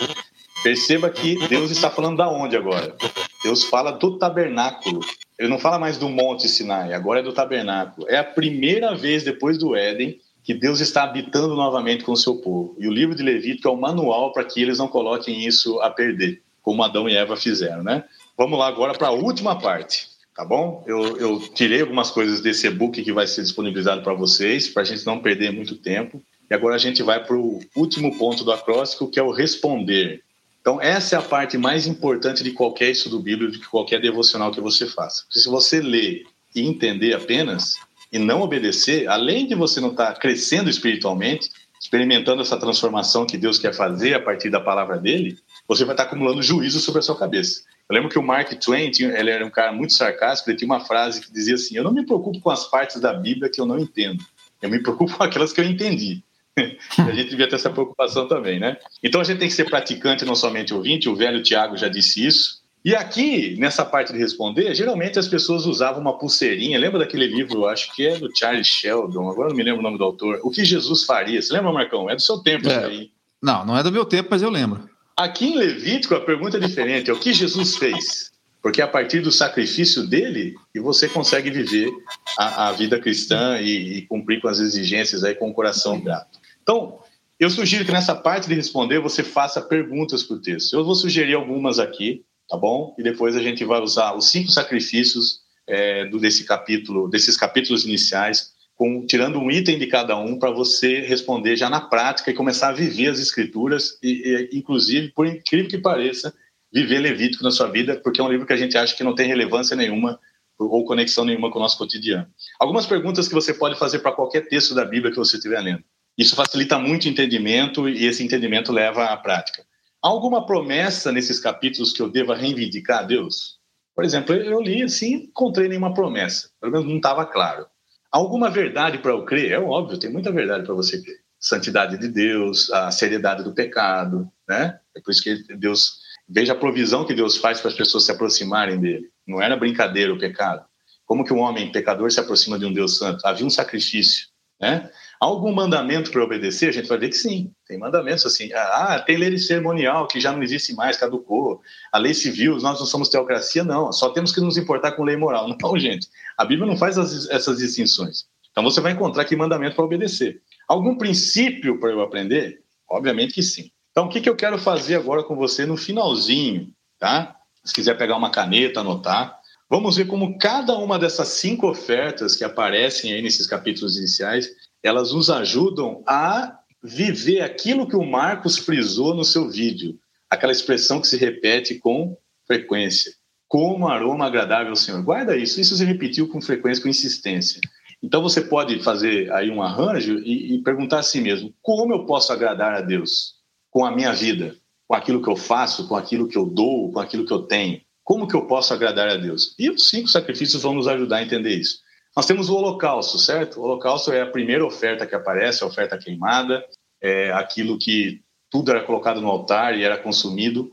Perceba 0.62 1.10
que 1.10 1.48
Deus 1.48 1.72
está 1.72 1.90
falando 1.90 2.18
da 2.18 2.30
onde 2.30 2.58
agora? 2.58 2.96
Deus 3.44 3.64
fala 3.64 3.92
do 3.92 4.18
tabernáculo. 4.18 5.00
Ele 5.38 5.48
não 5.48 5.58
fala 5.58 5.80
mais 5.80 5.98
do 5.98 6.10
Monte 6.10 6.50
Sinai, 6.50 6.94
agora 6.94 7.22
é 7.22 7.24
do 7.24 7.32
tabernáculo. 7.32 8.06
É 8.10 8.18
a 8.18 8.24
primeira 8.24 8.94
vez 8.94 9.24
depois 9.24 9.58
do 9.58 9.74
Éden 9.74 10.20
que 10.44 10.54
Deus 10.54 10.82
está 10.82 11.04
habitando 11.04 11.56
novamente 11.56 12.04
com 12.04 12.12
o 12.12 12.18
seu 12.18 12.38
povo. 12.38 12.76
E 12.78 12.88
o 12.88 12.92
livro 12.92 13.16
de 13.16 13.24
Levítico 13.24 13.68
é 13.68 13.72
o 13.72 13.78
manual 13.78 14.34
para 14.34 14.44
que 14.44 14.62
eles 14.62 14.80
não 14.80 14.88
coloquem 14.88 15.46
isso 15.46 15.80
a 15.80 15.90
perder, 15.90 16.42
como 16.62 16.84
Adão 16.84 17.08
e 17.08 17.16
Eva 17.16 17.38
fizeram, 17.38 17.84
né? 17.84 18.04
Vamos 18.38 18.58
lá 18.58 18.68
agora 18.68 18.94
para 18.94 19.10
a 19.10 19.12
última 19.12 19.60
parte, 19.60 20.08
tá 20.40 20.46
bom? 20.46 20.86
Eu, 20.88 21.18
eu 21.18 21.40
tirei 21.54 21.82
algumas 21.82 22.12
coisas 22.12 22.40
desse 22.40 22.66
e-book 22.66 23.04
que 23.04 23.12
vai 23.12 23.28
ser 23.28 23.42
disponibilizado 23.42 24.02
para 24.02 24.14
vocês, 24.14 24.70
para 24.70 24.84
a 24.84 24.86
gente 24.86 25.06
não 25.06 25.20
perder 25.20 25.52
muito 25.52 25.76
tempo. 25.76 26.24
E 26.50 26.54
agora 26.54 26.76
a 26.76 26.78
gente 26.78 27.04
vai 27.04 27.22
para 27.22 27.36
o 27.36 27.60
último 27.76 28.18
ponto 28.18 28.46
do 28.46 28.52
acróstico, 28.54 29.12
que 29.12 29.20
é 29.20 29.24
o 29.24 29.34
responder. 29.34 30.24
Então, 30.62 30.82
essa 30.82 31.18
é 31.18 31.20
a 31.20 31.22
parte 31.22 31.58
mais 31.58 31.86
importante 31.86 32.42
de 32.42 32.54
qualquer 32.54 32.90
estudo 32.90 33.20
bíblico, 33.20 33.52
de 33.52 33.68
qualquer 33.68 34.00
devocional 34.00 34.50
que 34.50 34.62
você 34.62 34.88
faça. 34.88 35.24
Porque 35.24 35.42
se 35.42 35.50
você 35.50 35.82
ler 35.82 36.24
e 36.56 36.62
entender 36.62 37.14
apenas 37.14 37.76
e 38.10 38.18
não 38.18 38.40
obedecer, 38.40 39.10
além 39.10 39.46
de 39.46 39.56
você 39.56 39.82
não 39.82 39.92
estar 39.92 40.14
crescendo 40.20 40.70
espiritualmente, 40.70 41.50
experimentando 41.82 42.42
essa 42.42 42.56
transformação 42.56 43.26
que 43.26 43.38
Deus 43.38 43.60
quer 43.60 43.74
fazer 43.74 44.14
a 44.14 44.22
partir 44.22 44.50
da 44.50 44.62
palavra 44.62 44.98
dele, 44.98 45.38
você 45.68 45.84
vai 45.84 45.96
estar 45.96 46.04
acumulando 46.04 46.42
juízo 46.42 46.80
sobre 46.80 47.00
a 47.00 47.02
sua 47.04 47.18
cabeça. 47.18 47.64
Eu 47.90 47.96
lembro 47.96 48.10
que 48.10 48.20
o 48.20 48.24
Mark 48.24 48.54
Twain, 48.54 48.92
ele 49.00 49.32
era 49.32 49.44
um 49.44 49.50
cara 49.50 49.72
muito 49.72 49.94
sarcástico, 49.94 50.50
ele 50.50 50.58
tinha 50.58 50.68
uma 50.68 50.86
frase 50.86 51.22
que 51.22 51.34
dizia 51.34 51.56
assim: 51.56 51.76
Eu 51.76 51.84
não 51.84 51.92
me 51.92 52.06
preocupo 52.06 52.40
com 52.40 52.52
as 52.52 52.70
partes 52.70 53.02
da 53.02 53.14
Bíblia 53.14 53.50
que 53.52 53.60
eu 53.60 53.66
não 53.66 53.80
entendo, 53.80 54.24
eu 54.62 54.70
me 54.70 54.80
preocupo 54.80 55.18
com 55.18 55.24
aquelas 55.24 55.52
que 55.52 55.60
eu 55.60 55.66
entendi. 55.66 56.24
a 56.60 57.12
gente 57.12 57.30
devia 57.30 57.48
ter 57.50 57.56
essa 57.56 57.70
preocupação 57.70 58.28
também, 58.28 58.60
né? 58.60 58.78
Então 59.04 59.20
a 59.20 59.24
gente 59.24 59.40
tem 59.40 59.48
que 59.48 59.54
ser 59.54 59.66
praticante, 59.66 60.26
não 60.26 60.36
somente 60.36 60.74
ouvinte, 60.74 61.10
o 61.10 61.16
velho 61.16 61.42
Tiago 61.42 61.78
já 61.78 61.88
disse 61.88 62.26
isso. 62.26 62.60
E 62.84 62.96
aqui, 62.96 63.58
nessa 63.60 63.84
parte 63.84 64.14
de 64.14 64.20
responder, 64.20 64.74
geralmente 64.74 65.20
as 65.20 65.28
pessoas 65.28 65.66
usavam 65.66 66.00
uma 66.00 66.18
pulseirinha. 66.18 66.80
Lembra 66.80 67.00
daquele 67.00 67.28
livro, 67.28 67.66
acho 67.66 67.94
que 67.94 68.08
é 68.08 68.18
do 68.18 68.30
Charles 68.34 68.68
Sheldon, 68.68 69.30
agora 69.30 69.50
não 69.50 69.56
me 69.56 69.64
lembro 69.64 69.80
o 69.80 69.84
nome 69.84 69.98
do 69.98 70.04
autor. 70.04 70.40
O 70.44 70.50
que 70.50 70.64
Jesus 70.64 71.04
faria? 71.04 71.42
Você 71.42 71.52
lembra, 71.54 71.74
Marcão? 71.74 72.10
É 72.10 72.16
do 72.16 72.22
seu 72.22 72.38
tempo 72.40 72.70
é. 72.70 72.72
isso 72.72 72.86
aí. 72.86 73.12
Não, 73.42 73.66
não 73.66 73.78
é 73.78 73.84
do 73.84 73.92
meu 73.92 74.06
tempo, 74.06 74.30
mas 74.32 74.42
eu 74.42 74.50
lembro. 74.50 74.89
Aqui 75.20 75.48
em 75.48 75.58
Levítico, 75.58 76.16
a 76.16 76.22
pergunta 76.22 76.56
é 76.56 76.62
diferente: 76.62 77.10
é 77.10 77.14
o 77.14 77.20
que 77.20 77.34
Jesus 77.34 77.76
fez? 77.76 78.32
Porque 78.62 78.80
é 78.80 78.86
a 78.86 78.88
partir 78.88 79.20
do 79.20 79.34
sacrifício 79.34 80.08
dele 80.08 80.56
que 80.72 80.80
você 80.80 81.10
consegue 81.10 81.52
viver 81.52 81.92
a, 82.38 82.70
a 82.70 82.72
vida 82.72 82.98
cristã 82.98 83.60
e, 83.60 83.98
e, 83.98 84.02
cumprir 84.04 84.40
com 84.42 84.48
as 84.48 84.60
exigências 84.60 85.26
aí 85.26 85.36
com 85.36 85.50
o 85.50 85.54
coração 85.54 86.00
grato. 86.00 86.40
Então, 86.64 87.00
eu 87.38 87.50
sugiro 87.50 87.84
que 87.84 87.92
nessa 87.92 88.16
parte 88.16 88.48
de 88.48 88.56
responder 88.56 89.00
você 89.00 89.22
faça 89.22 89.62
perguntas 89.62 90.24
para 90.24 90.38
o 90.38 90.42
texto. 90.42 90.74
Eu 90.74 90.86
vou 90.86 90.96
sugerir 90.96 91.34
algumas 91.34 91.80
aqui, 91.80 92.24
tá 92.48 92.56
bom? 92.56 92.96
E 92.98 93.04
depois 93.04 93.36
a 93.36 93.44
gente 93.44 93.66
vai 93.66 93.82
usar 93.82 94.14
os 94.14 94.30
cinco 94.32 94.50
sacrifícios 94.50 95.42
é, 95.68 96.06
do, 96.06 96.18
desse 96.18 96.46
capítulo, 96.46 97.10
desses 97.10 97.36
capítulos 97.36 97.84
iniciais, 97.84 98.54
com, 98.80 99.06
tirando 99.06 99.38
um 99.40 99.52
item 99.52 99.78
de 99.78 99.88
cada 99.88 100.18
um 100.18 100.40
para 100.40 100.52
você 100.52 101.02
responder 101.02 101.58
já 101.58 101.70
na 101.70 101.82
prática 101.82 102.32
e 102.32 102.34
começar 102.34 102.70
a 102.70 102.74
viver 102.74 103.10
as 103.10 103.20
escrituras 103.20 104.00
e, 104.02 104.50
e, 104.54 104.58
inclusive, 104.58 105.10
por 105.10 105.28
incrível 105.28 105.70
que 105.70 105.78
pareça, 105.78 106.34
viver 106.72 107.00
Levítico 107.00 107.44
na 107.44 107.52
sua 107.52 107.68
vida, 107.68 108.00
porque 108.02 108.22
é 108.22 108.24
um 108.24 108.32
livro 108.32 108.48
que 108.48 108.54
a 108.54 108.58
gente 108.58 108.78
acha 108.78 108.96
que 108.96 109.04
não 109.04 109.14
tem 109.14 109.28
relevância 109.28 109.76
nenhuma 109.76 110.18
ou 110.58 110.86
conexão 110.86 111.26
nenhuma 111.26 111.52
com 111.52 111.60
o 111.60 111.62
nosso 111.62 111.78
cotidiano. 111.78 112.26
Algumas 112.58 112.86
perguntas 112.86 113.28
que 113.28 113.34
você 113.34 113.54
pode 113.54 113.78
fazer 113.78 114.00
para 114.00 114.14
qualquer 114.14 114.48
texto 114.48 114.74
da 114.74 114.86
Bíblia 114.86 115.12
que 115.12 115.18
você 115.18 115.36
estiver 115.36 115.60
lendo. 115.60 115.84
Isso 116.18 116.34
facilita 116.34 116.80
muito 116.80 117.04
o 117.04 117.10
entendimento 117.10 117.90
e 117.90 118.06
esse 118.06 118.24
entendimento 118.24 118.72
leva 118.72 119.06
à 119.06 119.18
prática. 119.18 119.62
Há 120.02 120.08
alguma 120.08 120.46
promessa 120.46 121.12
nesses 121.12 121.38
capítulos 121.38 121.92
que 121.92 122.02
eu 122.02 122.10
deva 122.10 122.34
reivindicar 122.34 123.00
a 123.00 123.04
Deus? 123.04 123.58
Por 123.94 124.06
exemplo, 124.06 124.34
eu 124.34 124.62
li 124.62 124.84
assim, 124.84 125.16
encontrei 125.16 125.68
nenhuma 125.68 125.94
promessa, 125.94 126.50
pelo 126.62 126.72
menos 126.72 126.88
não 126.88 126.96
estava 126.96 127.26
claro. 127.26 127.68
Alguma 128.12 128.50
verdade 128.50 128.98
para 128.98 129.12
eu 129.12 129.26
crer? 129.26 129.52
É 129.52 129.60
óbvio, 129.60 130.00
tem 130.00 130.12
muita 130.12 130.32
verdade 130.32 130.66
para 130.66 130.74
você 130.74 131.02
crer. 131.02 131.18
Santidade 131.40 131.98
de 131.98 132.08
Deus, 132.08 132.70
a 132.72 132.92
seriedade 132.92 133.44
do 133.44 133.54
pecado, 133.54 134.30
né? 134.48 134.80
É 134.96 135.02
por 135.02 135.12
isso 135.12 135.24
que 135.24 135.44
Deus 135.56 136.00
veja 136.28 136.54
a 136.54 136.56
provisão 136.56 137.06
que 137.06 137.14
Deus 137.14 137.38
faz 137.38 137.62
para 137.62 137.70
as 137.70 137.78
pessoas 137.78 138.06
se 138.06 138.12
aproximarem 138.12 138.80
dele. 138.80 139.10
Não 139.28 139.42
era 139.42 139.56
brincadeira 139.56 140.14
o 140.14 140.20
pecado. 140.20 140.66
Como 141.06 141.24
que 141.24 141.34
um 141.34 141.40
homem 141.40 141.72
pecador 141.72 142.12
se 142.12 142.20
aproxima 142.20 142.60
de 142.60 142.66
um 142.66 142.74
Deus 142.74 142.98
santo? 142.98 143.26
Havia 143.26 143.46
um 143.46 143.50
sacrifício, 143.50 144.28
né? 144.60 144.92
Algum 145.20 145.52
mandamento 145.52 146.12
para 146.12 146.24
obedecer? 146.24 146.70
A 146.70 146.72
gente 146.72 146.88
vai 146.88 146.98
ver 146.98 147.10
que 147.10 147.18
sim, 147.18 147.52
tem 147.68 147.78
mandamentos 147.78 148.26
assim. 148.26 148.54
Ah, 148.54 149.04
tem 149.06 149.18
lei 149.18 149.38
cerimonial 149.38 150.08
que 150.08 150.18
já 150.18 150.32
não 150.32 150.42
existe 150.42 150.74
mais, 150.74 150.96
caducou. 150.96 151.62
A 151.92 151.98
lei 151.98 152.14
civil, 152.14 152.56
nós 152.60 152.80
não 152.80 152.86
somos 152.86 153.10
teocracia, 153.10 153.62
não. 153.66 153.92
Só 153.92 154.12
temos 154.12 154.32
que 154.32 154.40
nos 154.40 154.56
importar 154.56 154.94
com 154.94 155.04
lei 155.04 155.18
moral. 155.18 155.50
Não, 155.62 155.78
gente. 155.78 156.08
A 156.38 156.46
Bíblia 156.46 156.66
não 156.66 156.78
faz 156.78 156.98
as, 156.98 157.30
essas 157.30 157.58
distinções. 157.58 158.28
Então 158.50 158.64
você 158.64 158.80
vai 158.80 158.94
encontrar 158.94 159.24
aqui 159.24 159.36
mandamento 159.36 159.76
para 159.76 159.84
obedecer. 159.84 160.42
Algum 160.68 160.98
princípio 160.98 161.80
para 161.80 161.92
eu 161.92 162.02
aprender? 162.02 162.62
Obviamente 162.90 163.34
que 163.34 163.44
sim. 163.44 163.72
Então 163.92 164.06
o 164.06 164.10
que, 164.10 164.22
que 164.22 164.30
eu 164.30 164.36
quero 164.36 164.58
fazer 164.58 164.96
agora 164.96 165.22
com 165.24 165.36
você 165.36 165.66
no 165.66 165.76
finalzinho, 165.76 166.72
tá? 166.98 167.36
Se 167.64 167.74
quiser 167.74 167.98
pegar 167.98 168.16
uma 168.16 168.32
caneta, 168.32 168.80
anotar. 168.80 169.38
Vamos 169.70 169.98
ver 169.98 170.08
como 170.08 170.38
cada 170.38 170.78
uma 170.78 170.98
dessas 170.98 171.28
cinco 171.28 171.68
ofertas 171.68 172.36
que 172.36 172.44
aparecem 172.44 173.14
aí 173.14 173.22
nesses 173.22 173.46
capítulos 173.46 173.98
iniciais 173.98 174.50
elas 174.84 175.12
nos 175.14 175.30
ajudam 175.30 176.04
a 176.08 176.60
viver 176.84 177.42
aquilo 177.42 177.88
que 177.88 177.96
o 177.96 178.06
Marcos 178.06 178.58
frisou 178.58 179.14
no 179.14 179.24
seu 179.24 179.50
vídeo, 179.50 180.00
aquela 180.30 180.52
expressão 180.52 181.02
que 181.02 181.08
se 181.08 181.18
repete 181.18 181.76
com 181.76 182.18
frequência. 182.48 183.12
Como 183.48 183.88
aroma 183.88 184.28
agradável 184.28 184.70
ao 184.70 184.76
Senhor. 184.76 185.02
Guarda 185.04 185.36
isso, 185.36 185.60
isso 185.60 185.76
se 185.76 185.84
repetiu 185.84 186.28
com 186.28 186.40
frequência, 186.40 186.84
com 186.84 186.90
insistência. 186.90 187.60
Então 188.02 188.22
você 188.22 188.42
pode 188.42 188.82
fazer 188.82 189.32
aí 189.34 189.50
um 189.50 189.62
arranjo 189.62 190.20
e, 190.20 190.56
e 190.56 190.64
perguntar 190.64 191.00
a 191.00 191.04
si 191.04 191.20
mesmo: 191.20 191.54
como 191.62 191.94
eu 191.94 192.06
posso 192.06 192.32
agradar 192.32 192.74
a 192.76 192.82
Deus 192.82 193.36
com 193.70 193.84
a 193.84 193.92
minha 193.92 194.14
vida, 194.14 194.56
com 194.88 194.96
aquilo 194.96 195.22
que 195.22 195.30
eu 195.30 195.36
faço, 195.36 195.88
com 195.88 195.96
aquilo 195.96 196.28
que 196.28 196.38
eu 196.38 196.46
dou, 196.46 196.92
com 196.92 197.00
aquilo 197.00 197.26
que 197.26 197.34
eu 197.34 197.42
tenho? 197.42 197.82
Como 198.04 198.28
que 198.28 198.36
eu 198.36 198.48
posso 198.48 198.74
agradar 198.74 199.10
a 199.10 199.18
Deus? 199.18 199.54
E 199.60 199.70
os 199.70 199.90
cinco 199.90 200.08
sacrifícios 200.08 200.62
vão 200.64 200.74
nos 200.74 200.88
ajudar 200.88 201.18
a 201.18 201.24
entender 201.24 201.56
isso. 201.56 201.80
Nós 202.16 202.26
temos 202.26 202.50
o 202.50 202.56
holocausto, 202.56 203.18
certo? 203.18 203.60
O 203.60 203.64
holocausto 203.64 204.12
é 204.12 204.22
a 204.22 204.30
primeira 204.30 204.66
oferta 204.66 205.06
que 205.06 205.16
aparece, 205.16 205.64
a 205.64 205.68
oferta 205.68 205.98
queimada, 205.98 206.66
é 207.02 207.32
aquilo 207.32 207.78
que 207.78 208.22
tudo 208.50 208.72
era 208.72 208.84
colocado 208.84 209.22
no 209.22 209.30
altar 209.30 209.78
e 209.78 209.84
era 209.84 209.98
consumido, 209.98 210.72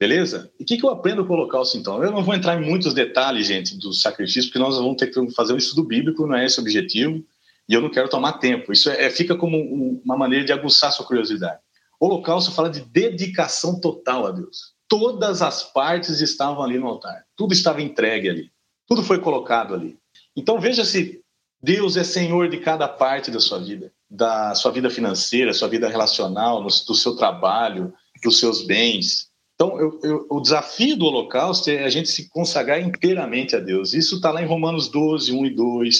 beleza? 0.00 0.50
E 0.58 0.62
o 0.62 0.66
que, 0.66 0.78
que 0.78 0.84
eu 0.84 0.90
aprendo 0.90 1.24
com 1.24 1.34
o 1.34 1.36
holocausto, 1.36 1.76
então? 1.76 2.02
Eu 2.02 2.10
não 2.10 2.24
vou 2.24 2.34
entrar 2.34 2.60
em 2.60 2.66
muitos 2.66 2.94
detalhes, 2.94 3.46
gente, 3.46 3.76
do 3.76 3.92
sacrifício, 3.92 4.44
porque 4.44 4.58
nós 4.58 4.76
vamos 4.76 4.96
ter 4.96 5.08
que 5.08 5.30
fazer 5.32 5.52
um 5.52 5.58
estudo 5.58 5.84
bíblico, 5.84 6.26
não 6.26 6.36
é 6.36 6.46
esse 6.46 6.58
o 6.58 6.62
objetivo, 6.62 7.22
e 7.68 7.74
eu 7.74 7.82
não 7.82 7.90
quero 7.90 8.08
tomar 8.08 8.34
tempo. 8.34 8.72
Isso 8.72 8.88
é, 8.88 9.10
fica 9.10 9.36
como 9.36 9.56
um, 9.58 10.00
uma 10.04 10.16
maneira 10.16 10.44
de 10.44 10.52
aguçar 10.52 10.90
sua 10.90 11.06
curiosidade. 11.06 11.60
O 12.00 12.06
holocausto 12.06 12.52
fala 12.52 12.70
de 12.70 12.80
dedicação 12.80 13.78
total 13.78 14.26
a 14.26 14.30
Deus. 14.30 14.72
Todas 14.88 15.42
as 15.42 15.64
partes 15.64 16.20
estavam 16.20 16.62
ali 16.62 16.78
no 16.78 16.86
altar, 16.86 17.24
tudo 17.36 17.52
estava 17.52 17.82
entregue 17.82 18.30
ali, 18.30 18.50
tudo 18.86 19.02
foi 19.02 19.18
colocado 19.18 19.74
ali. 19.74 19.98
Então 20.38 20.60
veja 20.60 20.84
se 20.84 21.20
Deus 21.60 21.96
é 21.96 22.04
Senhor 22.04 22.48
de 22.48 22.58
cada 22.58 22.86
parte 22.86 23.28
da 23.28 23.40
sua 23.40 23.58
vida, 23.58 23.92
da 24.08 24.54
sua 24.54 24.70
vida 24.70 24.88
financeira, 24.88 25.52
sua 25.52 25.66
vida 25.66 25.88
relacional, 25.88 26.62
do 26.62 26.94
seu 26.94 27.16
trabalho, 27.16 27.92
dos 28.22 28.38
seus 28.38 28.64
bens. 28.64 29.26
Então, 29.56 29.76
eu, 29.80 29.98
eu, 30.04 30.26
o 30.30 30.40
desafio 30.40 30.96
do 30.96 31.06
Holocausto 31.06 31.68
é 31.68 31.82
a 31.82 31.88
gente 31.88 32.08
se 32.08 32.28
consagrar 32.28 32.80
inteiramente 32.80 33.56
a 33.56 33.58
Deus. 33.58 33.92
Isso 33.92 34.16
está 34.16 34.30
lá 34.30 34.40
em 34.40 34.46
Romanos 34.46 34.86
12, 34.86 35.32
1 35.32 35.46
e 35.46 35.50
2, 35.50 35.96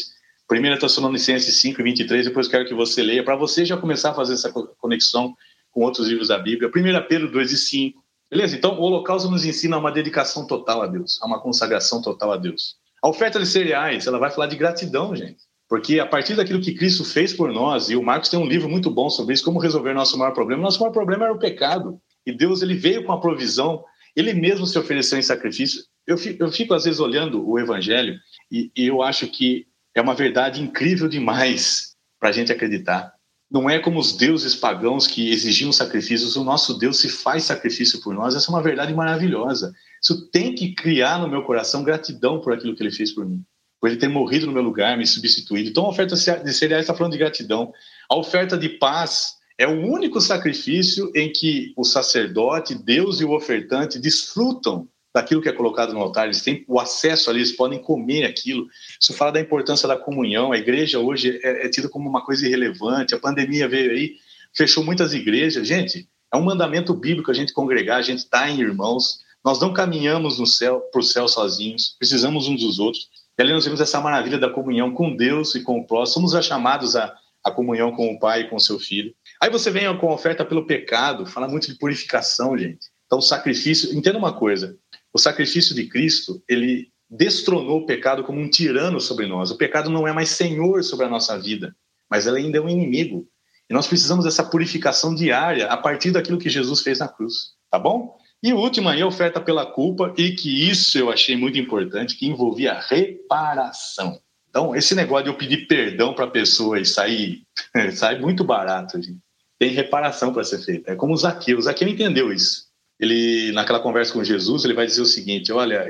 1 0.48 0.78
Tessalonicenses 0.78 1.60
5 1.60 1.80
e 1.80 1.84
23, 1.84 2.26
depois 2.26 2.46
quero 2.46 2.64
que 2.64 2.74
você 2.74 3.02
leia, 3.02 3.24
para 3.24 3.34
você 3.34 3.64
já 3.64 3.76
começar 3.76 4.10
a 4.10 4.14
fazer 4.14 4.34
essa 4.34 4.52
conexão 4.52 5.34
com 5.72 5.80
outros 5.80 6.06
livros 6.06 6.28
da 6.28 6.38
Bíblia. 6.38 6.70
1 6.70 7.08
Pedro 7.08 7.32
2 7.32 7.50
e 7.50 7.56
5. 7.56 8.00
Beleza? 8.30 8.56
Então, 8.56 8.78
o 8.78 8.82
Holocausto 8.82 9.28
nos 9.28 9.44
ensina 9.44 9.76
uma 9.76 9.90
dedicação 9.90 10.46
total 10.46 10.82
a 10.82 10.86
Deus, 10.86 11.18
a 11.20 11.26
uma 11.26 11.40
consagração 11.40 12.00
total 12.00 12.30
a 12.30 12.36
Deus. 12.36 12.76
A 13.02 13.08
oferta 13.08 13.38
de 13.38 13.46
cereais, 13.46 14.06
ela 14.06 14.18
vai 14.18 14.30
falar 14.30 14.46
de 14.46 14.56
gratidão, 14.56 15.14
gente. 15.14 15.48
Porque 15.68 16.00
a 16.00 16.06
partir 16.06 16.34
daquilo 16.34 16.60
que 16.60 16.74
Cristo 16.74 17.04
fez 17.04 17.32
por 17.32 17.52
nós, 17.52 17.90
e 17.90 17.96
o 17.96 18.02
Marcos 18.02 18.30
tem 18.30 18.38
um 18.38 18.46
livro 18.46 18.68
muito 18.68 18.90
bom 18.90 19.10
sobre 19.10 19.34
isso, 19.34 19.44
como 19.44 19.60
resolver 19.60 19.92
nosso 19.92 20.18
maior 20.18 20.32
problema. 20.32 20.62
Nosso 20.62 20.80
maior 20.80 20.92
problema 20.92 21.24
era 21.24 21.34
o 21.34 21.38
pecado. 21.38 22.00
E 22.26 22.32
Deus 22.32 22.62
ele 22.62 22.74
veio 22.74 23.04
com 23.04 23.12
a 23.12 23.20
provisão, 23.20 23.84
ele 24.16 24.32
mesmo 24.32 24.66
se 24.66 24.78
ofereceu 24.78 25.18
em 25.18 25.22
sacrifício. 25.22 25.82
Eu 26.06 26.16
fico, 26.16 26.42
eu 26.42 26.50
fico 26.50 26.74
às 26.74 26.84
vezes 26.84 27.00
olhando 27.00 27.46
o 27.46 27.58
Evangelho 27.58 28.18
e, 28.50 28.70
e 28.74 28.86
eu 28.86 29.02
acho 29.02 29.28
que 29.28 29.66
é 29.94 30.00
uma 30.00 30.14
verdade 30.14 30.62
incrível 30.62 31.08
demais 31.08 31.94
para 32.18 32.30
a 32.30 32.32
gente 32.32 32.50
acreditar. 32.50 33.12
Não 33.50 33.68
é 33.68 33.78
como 33.78 33.98
os 33.98 34.12
deuses 34.12 34.54
pagãos 34.54 35.06
que 35.06 35.30
exigiam 35.30 35.72
sacrifícios, 35.72 36.36
o 36.36 36.44
nosso 36.44 36.78
Deus 36.78 36.98
se 36.98 37.08
faz 37.08 37.44
sacrifício 37.44 38.00
por 38.02 38.14
nós. 38.14 38.34
Essa 38.34 38.50
é 38.50 38.54
uma 38.54 38.62
verdade 38.62 38.92
maravilhosa. 38.92 39.72
Isso 40.02 40.28
tem 40.30 40.54
que 40.54 40.74
criar 40.74 41.18
no 41.18 41.28
meu 41.28 41.42
coração 41.42 41.82
gratidão 41.82 42.40
por 42.40 42.52
aquilo 42.52 42.76
que 42.76 42.82
ele 42.82 42.92
fez 42.92 43.10
por 43.12 43.24
mim, 43.26 43.42
por 43.80 43.88
ele 43.88 43.98
ter 43.98 44.08
morrido 44.08 44.46
no 44.46 44.52
meu 44.52 44.62
lugar, 44.62 44.98
me 44.98 45.06
substituído. 45.06 45.70
Então, 45.70 45.86
a 45.86 45.88
oferta 45.88 46.14
de 46.14 46.52
cereais 46.52 46.82
está 46.82 46.94
falando 46.94 47.12
de 47.12 47.18
gratidão. 47.18 47.72
A 48.10 48.16
oferta 48.16 48.58
de 48.58 48.68
paz 48.68 49.38
é 49.56 49.66
o 49.66 49.80
único 49.80 50.20
sacrifício 50.20 51.10
em 51.14 51.32
que 51.32 51.72
o 51.74 51.84
sacerdote, 51.84 52.74
Deus 52.74 53.20
e 53.20 53.24
o 53.24 53.32
ofertante 53.32 53.98
desfrutam 53.98 54.86
daquilo 55.14 55.40
que 55.40 55.48
é 55.48 55.52
colocado 55.52 55.92
no 55.92 56.00
altar, 56.00 56.26
eles 56.26 56.42
têm 56.42 56.64
o 56.68 56.78
acesso 56.78 57.30
ali, 57.30 57.40
eles 57.40 57.52
podem 57.52 57.78
comer 57.78 58.24
aquilo. 58.24 58.66
Isso 59.00 59.12
fala 59.14 59.32
da 59.32 59.40
importância 59.40 59.88
da 59.88 59.96
comunhão. 59.96 60.52
A 60.52 60.58
igreja 60.58 60.98
hoje 60.98 61.40
é, 61.42 61.66
é 61.66 61.68
tida 61.68 61.88
como 61.88 62.08
uma 62.08 62.24
coisa 62.24 62.46
irrelevante. 62.46 63.14
A 63.14 63.18
pandemia 63.18 63.68
veio 63.68 63.90
aí, 63.90 64.16
fechou 64.54 64.84
muitas 64.84 65.14
igrejas. 65.14 65.66
Gente, 65.66 66.08
é 66.32 66.36
um 66.36 66.42
mandamento 66.42 66.94
bíblico 66.94 67.30
a 67.30 67.34
gente 67.34 67.52
congregar, 67.52 67.98
a 67.98 68.02
gente 68.02 68.18
está 68.18 68.48
em 68.50 68.60
irmãos. 68.60 69.20
Nós 69.44 69.60
não 69.60 69.72
caminhamos 69.72 70.38
no 70.38 70.46
céu 70.46 70.80
para 70.92 71.00
o 71.00 71.04
céu 71.04 71.26
sozinhos, 71.26 71.94
precisamos 71.98 72.48
uns 72.48 72.60
dos 72.60 72.78
outros. 72.78 73.08
E 73.38 73.42
ali 73.42 73.52
nós 73.52 73.64
vemos 73.64 73.80
essa 73.80 74.00
maravilha 74.00 74.36
da 74.36 74.50
comunhão 74.50 74.92
com 74.92 75.14
Deus 75.14 75.54
e 75.54 75.62
com 75.62 75.78
o 75.78 75.86
próximo. 75.86 76.28
Somos 76.28 76.44
chamados 76.44 76.96
a, 76.96 77.14
a 77.44 77.50
comunhão 77.50 77.92
com 77.92 78.12
o 78.12 78.18
Pai 78.18 78.42
e 78.42 78.48
com 78.48 78.56
o 78.56 78.60
seu 78.60 78.78
Filho. 78.78 79.14
Aí 79.40 79.48
você 79.48 79.70
vem 79.70 79.96
com 79.96 80.10
a 80.10 80.14
oferta 80.14 80.44
pelo 80.44 80.66
pecado, 80.66 81.24
fala 81.24 81.48
muito 81.48 81.68
de 81.68 81.78
purificação, 81.78 82.58
gente. 82.58 82.88
Então, 83.06 83.20
sacrifício. 83.20 83.96
Entenda 83.96 84.18
uma 84.18 84.32
coisa: 84.32 84.76
o 85.18 85.20
sacrifício 85.20 85.74
de 85.74 85.86
Cristo, 85.88 86.40
ele 86.48 86.92
destronou 87.10 87.80
o 87.80 87.86
pecado 87.86 88.22
como 88.22 88.40
um 88.40 88.48
tirano 88.48 89.00
sobre 89.00 89.26
nós. 89.26 89.50
O 89.50 89.56
pecado 89.56 89.90
não 89.90 90.06
é 90.06 90.12
mais 90.12 90.30
senhor 90.30 90.84
sobre 90.84 91.06
a 91.06 91.08
nossa 91.08 91.36
vida, 91.38 91.74
mas 92.08 92.26
ele 92.26 92.38
ainda 92.38 92.58
é 92.58 92.60
um 92.60 92.68
inimigo. 92.68 93.26
E 93.68 93.74
nós 93.74 93.88
precisamos 93.88 94.24
dessa 94.24 94.44
purificação 94.44 95.14
diária 95.14 95.66
a 95.66 95.76
partir 95.76 96.12
daquilo 96.12 96.38
que 96.38 96.48
Jesus 96.48 96.80
fez 96.82 97.00
na 97.00 97.08
cruz, 97.08 97.54
tá 97.68 97.78
bom? 97.78 98.16
E 98.40 98.52
o 98.52 98.58
último 98.58 98.88
aí, 98.88 99.02
a 99.02 99.06
oferta 99.06 99.40
pela 99.40 99.66
culpa, 99.66 100.14
e 100.16 100.30
que 100.30 100.70
isso 100.70 100.96
eu 100.96 101.10
achei 101.10 101.36
muito 101.36 101.58
importante, 101.58 102.14
que 102.14 102.26
envolvia 102.26 102.78
reparação. 102.78 104.20
Então, 104.48 104.74
esse 104.76 104.94
negócio 104.94 105.24
de 105.24 105.30
eu 105.30 105.36
pedir 105.36 105.66
perdão 105.66 106.14
para 106.14 106.26
a 106.26 106.30
pessoa 106.30 106.78
e 106.78 106.86
sair, 106.86 107.42
sai 107.92 108.20
muito 108.20 108.44
barato, 108.44 109.02
gente. 109.02 109.18
Tem 109.58 109.70
reparação 109.70 110.32
para 110.32 110.44
ser 110.44 110.64
feita. 110.64 110.92
É 110.92 110.94
como 110.94 111.12
o 111.12 111.16
Zaqueu. 111.16 111.58
O 111.58 111.62
Zaqueu 111.62 111.88
entendeu 111.88 112.32
isso 112.32 112.67
ele 112.98 113.52
naquela 113.52 113.80
conversa 113.80 114.12
com 114.12 114.24
Jesus, 114.24 114.64
ele 114.64 114.74
vai 114.74 114.86
dizer 114.86 115.02
o 115.02 115.06
seguinte: 115.06 115.52
olha, 115.52 115.86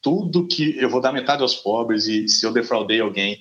tudo 0.00 0.46
que 0.46 0.76
eu 0.78 0.88
vou 0.88 1.00
dar 1.00 1.12
metade 1.12 1.42
aos 1.42 1.54
pobres 1.54 2.06
e 2.06 2.28
se 2.28 2.44
eu 2.44 2.52
defraudei 2.52 3.00
alguém, 3.00 3.38